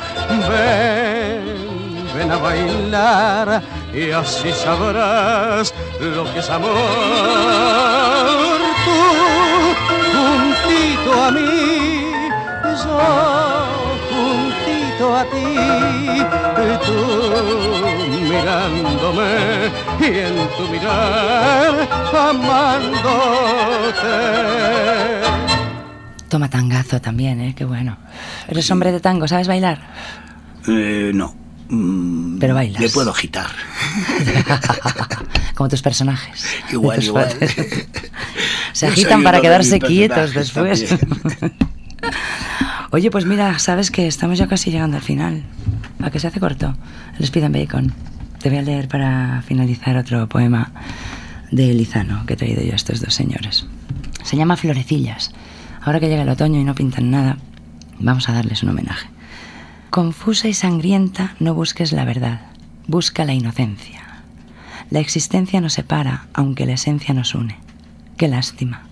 Ven, 0.46 2.06
ven 2.14 2.32
a 2.32 2.36
bailar 2.36 3.77
y 3.92 4.10
así 4.10 4.50
sabrás 4.52 5.72
lo 6.00 6.24
que 6.32 6.40
es 6.40 6.50
amor. 6.50 6.70
Tú, 8.84 8.98
juntito 10.12 11.24
a 11.24 11.30
mí, 11.30 12.10
yo 12.84 12.98
juntito 14.10 15.04
a 15.16 15.24
ti, 15.24 15.46
y 16.64 16.66
tú 16.84 16.98
mirándome 18.28 19.32
y 20.00 20.02
en 20.18 20.36
tu 20.56 20.62
mirar 20.70 21.74
amándote. 22.14 24.16
Toma 26.28 26.48
tangazo 26.50 27.00
también, 27.00 27.40
¿eh? 27.40 27.54
Qué 27.56 27.64
bueno. 27.64 27.96
Eres 28.48 28.70
hombre 28.70 28.92
de 28.92 29.00
tango, 29.00 29.26
¿sabes 29.26 29.48
bailar? 29.48 29.78
Eh, 30.66 31.10
no. 31.14 31.34
Mm, 31.68 32.38
Pero 32.38 32.54
bailas. 32.54 32.80
Le 32.80 32.88
puedo 32.88 33.10
agitar. 33.10 33.46
Como 35.54 35.68
tus 35.68 35.82
personajes. 35.82 36.46
Igual, 36.72 36.96
tus 37.00 37.06
igual. 37.06 37.28
Se 38.72 38.86
agitan 38.86 39.22
para 39.22 39.38
de 39.38 39.42
quedarse 39.42 39.80
quietos 39.80 40.34
después. 40.34 40.94
Oye, 42.90 43.10
pues 43.10 43.26
mira, 43.26 43.58
sabes 43.58 43.90
que 43.90 44.06
estamos 44.06 44.38
ya 44.38 44.46
casi 44.46 44.70
llegando 44.70 44.96
al 44.96 45.02
final. 45.02 45.42
¿A 46.02 46.10
que 46.10 46.20
se 46.20 46.28
hace 46.28 46.40
corto? 46.40 46.74
El 47.18 47.24
Speed 47.24 47.44
and 47.44 47.56
Bacon. 47.56 47.92
Te 48.40 48.48
voy 48.48 48.58
a 48.58 48.62
leer 48.62 48.88
para 48.88 49.42
finalizar 49.42 49.96
otro 49.96 50.28
poema 50.28 50.70
de 51.50 51.74
Lizano 51.74 52.24
que 52.24 52.34
he 52.34 52.36
traído 52.36 52.62
yo 52.62 52.72
a 52.72 52.76
estos 52.76 53.00
dos 53.00 53.14
señores. 53.14 53.66
Se 54.22 54.36
llama 54.36 54.56
Florecillas. 54.56 55.32
Ahora 55.82 56.00
que 56.00 56.08
llega 56.08 56.22
el 56.22 56.28
otoño 56.28 56.60
y 56.60 56.64
no 56.64 56.74
pintan 56.74 57.10
nada, 57.10 57.36
vamos 57.98 58.28
a 58.28 58.32
darles 58.32 58.62
un 58.62 58.70
homenaje. 58.70 59.08
Confusa 59.90 60.48
y 60.48 60.54
sangrienta, 60.54 61.34
no 61.40 61.54
busques 61.54 61.92
la 61.92 62.04
verdad, 62.04 62.42
busca 62.86 63.24
la 63.24 63.32
inocencia. 63.32 64.22
La 64.90 65.00
existencia 65.00 65.62
nos 65.62 65.72
separa, 65.72 66.26
aunque 66.34 66.66
la 66.66 66.74
esencia 66.74 67.14
nos 67.14 67.34
une. 67.34 67.56
Qué 68.18 68.28
lástima. 68.28 68.82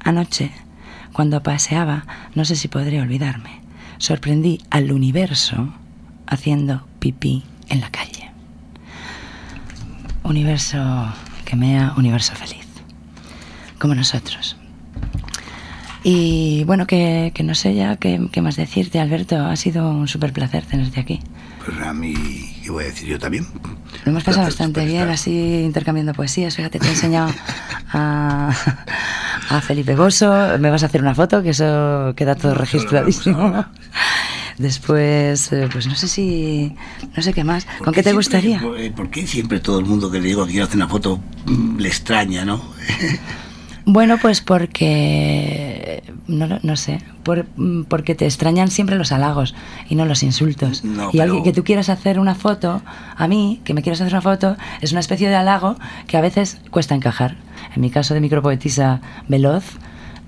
Anoche, 0.00 0.50
cuando 1.14 1.42
paseaba, 1.42 2.04
no 2.34 2.44
sé 2.44 2.56
si 2.56 2.68
podré 2.68 3.00
olvidarme, 3.00 3.62
sorprendí 3.96 4.60
al 4.68 4.92
universo 4.92 5.72
haciendo 6.26 6.86
pipí 6.98 7.42
en 7.70 7.80
la 7.80 7.90
calle. 7.90 8.30
Universo 10.24 11.10
que 11.46 11.56
mea, 11.56 11.94
universo 11.96 12.34
feliz. 12.34 12.66
Como 13.78 13.94
nosotros. 13.94 14.58
Y 16.06 16.64
bueno, 16.64 16.86
que, 16.86 17.32
que 17.34 17.42
no 17.42 17.54
sé 17.54 17.74
ya 17.74 17.96
qué, 17.96 18.20
qué 18.30 18.42
más 18.42 18.56
decirte, 18.56 19.00
Alberto. 19.00 19.36
Ha 19.36 19.56
sido 19.56 19.90
un 19.90 20.06
súper 20.06 20.32
placer 20.34 20.64
tenerte 20.66 21.00
aquí. 21.00 21.20
Pues 21.64 21.78
a 21.80 21.94
mí, 21.94 22.14
¿qué 22.62 22.70
voy 22.70 22.84
a 22.84 22.86
decir 22.88 23.08
yo 23.08 23.18
también? 23.18 23.46
Lo 24.04 24.10
hemos 24.12 24.22
pasado 24.22 24.44
Placer, 24.46 24.66
bastante 24.66 24.84
bien, 24.84 25.08
así 25.08 25.62
intercambiando 25.64 26.12
poesías. 26.12 26.56
Fíjate, 26.56 26.78
te 26.78 26.86
he 26.86 26.90
enseñado 26.90 27.32
a, 27.90 28.54
a 29.48 29.60
Felipe 29.62 29.96
Bosso. 29.96 30.30
Me 30.60 30.68
vas 30.70 30.82
a 30.82 30.86
hacer 30.86 31.00
una 31.00 31.14
foto, 31.14 31.42
que 31.42 31.50
eso 31.50 32.12
queda 32.14 32.34
todo 32.34 32.54
registradísimo. 32.54 33.64
Después, 34.58 35.50
eh, 35.52 35.68
pues 35.72 35.86
no 35.86 35.94
sé 35.94 36.06
si. 36.06 36.74
No 37.16 37.22
sé 37.22 37.32
qué 37.32 37.44
más. 37.44 37.64
¿Por 37.64 37.86
¿Con 37.86 37.94
qué 37.94 38.02
te 38.02 38.10
siempre- 38.10 38.12
gustaría? 38.18 38.60
por- 38.60 38.78
eh, 38.78 38.90
¿Por 38.90 39.08
qué 39.10 39.26
siempre 39.26 39.58
todo 39.58 39.78
el 39.78 39.86
mundo 39.86 40.10
que 40.10 40.20
le 40.20 40.28
digo 40.28 40.44
que 40.44 40.52
quiero 40.52 40.66
hacer 40.66 40.76
una 40.76 40.88
foto 40.88 41.18
mm, 41.46 41.78
le 41.78 41.88
extraña, 41.88 42.44
no? 42.44 42.62
Bueno, 43.86 44.18
pues 44.20 44.42
porque. 44.42 45.73
No, 46.26 46.46
lo- 46.46 46.58
no 46.62 46.76
sé. 46.76 47.00
por- 47.22 47.46
mm, 47.56 47.84
porque 47.84 48.14
te 48.14 48.26
extrañan 48.26 48.70
siempre 48.70 48.96
los 48.96 49.12
halagos 49.12 49.54
y 49.88 49.94
no 49.94 50.04
los 50.04 50.22
insultos. 50.22 50.84
No, 50.84 51.10
y 51.12 51.20
alguien 51.20 51.42
pero- 51.42 51.44
que 51.44 51.52
tú 51.52 51.64
quieras 51.64 51.88
hacer 51.88 52.18
una 52.18 52.34
foto, 52.34 52.82
a 53.16 53.28
mí, 53.28 53.60
que 53.64 53.74
me 53.74 53.82
quieras 53.82 54.00
hacer 54.00 54.12
una 54.12 54.20
foto, 54.22 54.56
es 54.80 54.90
una 54.92 55.00
especie 55.00 55.28
de 55.28 55.36
halago 55.36 55.76
que 56.06 56.16
a 56.16 56.20
veces 56.20 56.58
cuesta 56.70 56.94
encajar. 56.94 57.36
En 57.74 57.80
mi 57.82 57.90
caso 57.90 58.14
de 58.14 58.20
micropoetisa 58.20 59.00
veloz, 59.28 59.64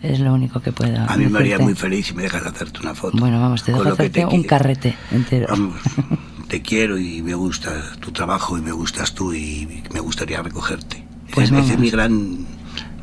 es 0.02 0.20
lo 0.20 0.32
único 0.34 0.60
que 0.60 0.72
puedo. 0.72 0.98
A 1.08 1.16
mí 1.16 1.26
me 1.26 1.38
haría 1.38 1.58
muy 1.58 1.74
feliz 1.74 2.06
si 2.06 2.14
me 2.14 2.22
dejas 2.22 2.44
hacerte 2.46 2.80
una 2.80 2.94
foto. 2.94 3.16
Bueno, 3.18 3.40
vamos, 3.40 3.62
te 3.62 3.72
dejo 3.72 3.82
hacerte 3.88 4.10
te 4.20 4.26
un 4.26 4.42
carrete 4.44 4.94
entero. 5.10 5.46
Vamos, 5.50 5.76
te 6.48 6.62
quiero 6.62 6.98
y 6.98 7.22
me 7.22 7.34
gusta 7.34 7.72
tu 8.00 8.12
trabajo 8.12 8.56
y 8.58 8.62
me 8.62 8.72
gustas 8.72 9.14
tú 9.14 9.32
y 9.34 9.82
me 9.92 10.00
gustaría 10.00 10.42
recogerte. 10.42 11.04
Pues 11.32 11.50
Esa- 11.50 11.58
esa 11.60 11.72
es 11.74 11.78
mi 11.78 11.90
gran, 11.90 12.38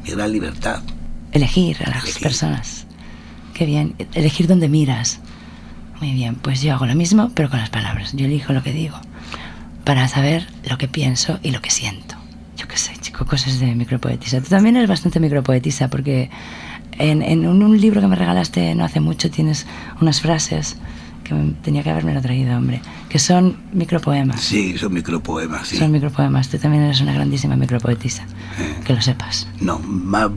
mi 0.03 0.09
gran 0.11 0.31
libertad. 0.31 0.81
Elegir 1.33 1.77
a 1.85 1.89
las 1.89 2.03
Elegir. 2.03 2.21
personas. 2.23 2.85
Qué 3.53 3.65
bien. 3.65 3.95
Elegir 4.13 4.47
dónde 4.47 4.69
miras. 4.69 5.19
Muy 5.99 6.11
bien. 6.13 6.35
Pues 6.35 6.61
yo 6.61 6.73
hago 6.73 6.85
lo 6.85 6.95
mismo, 6.95 7.31
pero 7.33 7.49
con 7.49 7.59
las 7.59 7.69
palabras. 7.69 8.13
Yo 8.13 8.25
elijo 8.25 8.53
lo 8.53 8.63
que 8.63 8.71
digo. 8.71 8.99
Para 9.83 10.07
saber 10.07 10.47
lo 10.69 10.77
que 10.77 10.87
pienso 10.87 11.39
y 11.43 11.51
lo 11.51 11.61
que 11.61 11.69
siento. 11.71 12.15
Yo 12.57 12.67
qué 12.67 12.77
sé, 12.77 12.93
chico, 13.01 13.25
cosas 13.25 13.59
de 13.59 13.73
micropoetisa. 13.75 14.39
Tú 14.41 14.49
también 14.49 14.75
eres 14.77 14.87
bastante 14.89 15.19
micropoetisa 15.19 15.89
porque 15.89 16.29
en, 16.97 17.21
en 17.21 17.47
un, 17.47 17.61
un 17.63 17.79
libro 17.79 17.99
que 17.99 18.07
me 18.07 18.15
regalaste 18.15 18.75
no 18.75 18.85
hace 18.85 18.99
mucho 18.99 19.29
tienes 19.31 19.65
unas 19.99 20.21
frases 20.21 20.77
que 21.23 21.33
tenía 21.63 21.83
que 21.83 21.89
haberme 21.89 22.13
lo 22.13 22.21
traído, 22.21 22.55
hombre. 22.57 22.81
Que 23.09 23.19
son 23.19 23.57
micropoemas. 23.73 24.41
Sí, 24.41 24.77
son 24.77 24.93
micropoemas, 24.93 25.67
sí. 25.67 25.77
Son 25.77 25.91
micropoemas. 25.91 26.49
Tú 26.49 26.57
también 26.57 26.83
eres 26.83 27.01
una 27.01 27.13
grandísima 27.13 27.55
micropoetisa. 27.55 28.25
Que 28.85 28.93
lo 28.93 29.01
sepas. 29.01 29.47
No, 29.59 29.79
más 29.79 30.29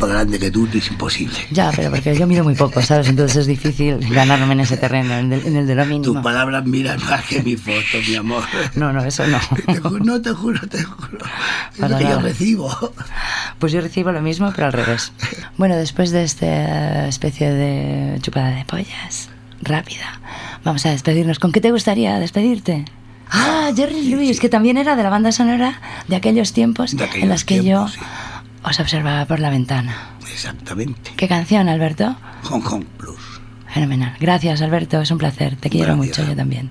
grande 0.00 0.38
que 0.38 0.50
tú 0.50 0.68
es 0.72 0.90
imposible. 0.90 1.36
Ya, 1.50 1.70
pero 1.74 1.90
porque 1.90 2.16
yo 2.16 2.26
miro 2.26 2.44
muy 2.44 2.54
poco, 2.54 2.82
¿sabes? 2.82 3.08
Entonces 3.08 3.36
es 3.38 3.46
difícil 3.46 3.98
ganarme 4.10 4.52
en 4.52 4.60
ese 4.60 4.76
terreno, 4.76 5.14
en 5.14 5.32
el, 5.32 5.46
en 5.46 5.56
el 5.56 5.66
de 5.66 5.74
lo 5.74 5.82
Tus 5.82 5.90
mínimo. 5.90 6.22
palabras 6.22 6.64
miran 6.66 6.98
más 7.04 7.24
que 7.24 7.42
mi 7.42 7.56
foto, 7.56 7.98
mi 8.08 8.14
amor. 8.16 8.42
No, 8.74 8.92
no, 8.92 9.04
eso 9.04 9.26
no. 9.26 9.38
Te 9.66 9.80
no 10.04 10.20
te 10.20 10.30
juro, 10.32 10.60
te 10.68 10.82
juro. 10.82 11.18
Es 11.72 11.78
Para 11.80 11.94
lo 11.94 11.98
que 11.98 12.04
yo 12.04 12.20
recibo. 12.20 12.92
Pues 13.58 13.72
yo 13.72 13.80
recibo 13.80 14.12
lo 14.12 14.20
mismo, 14.20 14.52
pero 14.54 14.66
al 14.66 14.72
revés. 14.72 15.12
Bueno, 15.56 15.76
después 15.76 16.10
de 16.10 16.24
esta 16.24 17.06
especie 17.08 17.50
de 17.50 18.18
chupada 18.20 18.50
de 18.50 18.64
pollas 18.64 19.30
rápida, 19.64 20.20
vamos 20.64 20.84
a 20.86 20.90
despedirnos. 20.90 21.38
¿Con 21.38 21.52
qué 21.52 21.60
te 21.60 21.70
gustaría 21.70 22.18
despedirte? 22.18 22.84
Ah, 23.30 23.70
Jerry 23.74 24.02
Lewis, 24.02 24.38
que 24.38 24.48
también 24.48 24.76
era 24.76 24.96
de 24.96 25.02
la 25.02 25.10
banda 25.10 25.32
sonora 25.32 25.80
de 26.08 26.16
aquellos 26.16 26.52
tiempos 26.52 26.94
De 26.96 27.04
aquellos 27.04 27.22
en 27.24 27.28
los 27.30 27.44
que 27.44 27.60
tiempos, 27.60 27.94
yo 27.96 28.00
sí. 28.00 28.06
os 28.62 28.80
observaba 28.80 29.24
por 29.24 29.40
la 29.40 29.50
ventana. 29.50 30.10
Exactamente. 30.30 31.12
¿Qué 31.16 31.26
canción, 31.28 31.68
Alberto? 31.68 32.16
Hong 32.44 32.60
Kong 32.60 32.84
Plus. 32.98 33.40
Fenomenal. 33.72 34.14
Gracias, 34.20 34.60
Alberto. 34.62 35.00
Es 35.00 35.10
un 35.10 35.18
placer. 35.18 35.56
Te 35.56 35.70
quiero 35.70 35.96
Gracias. 35.96 36.18
mucho, 36.18 36.30
yo 36.30 36.36
también. 36.36 36.70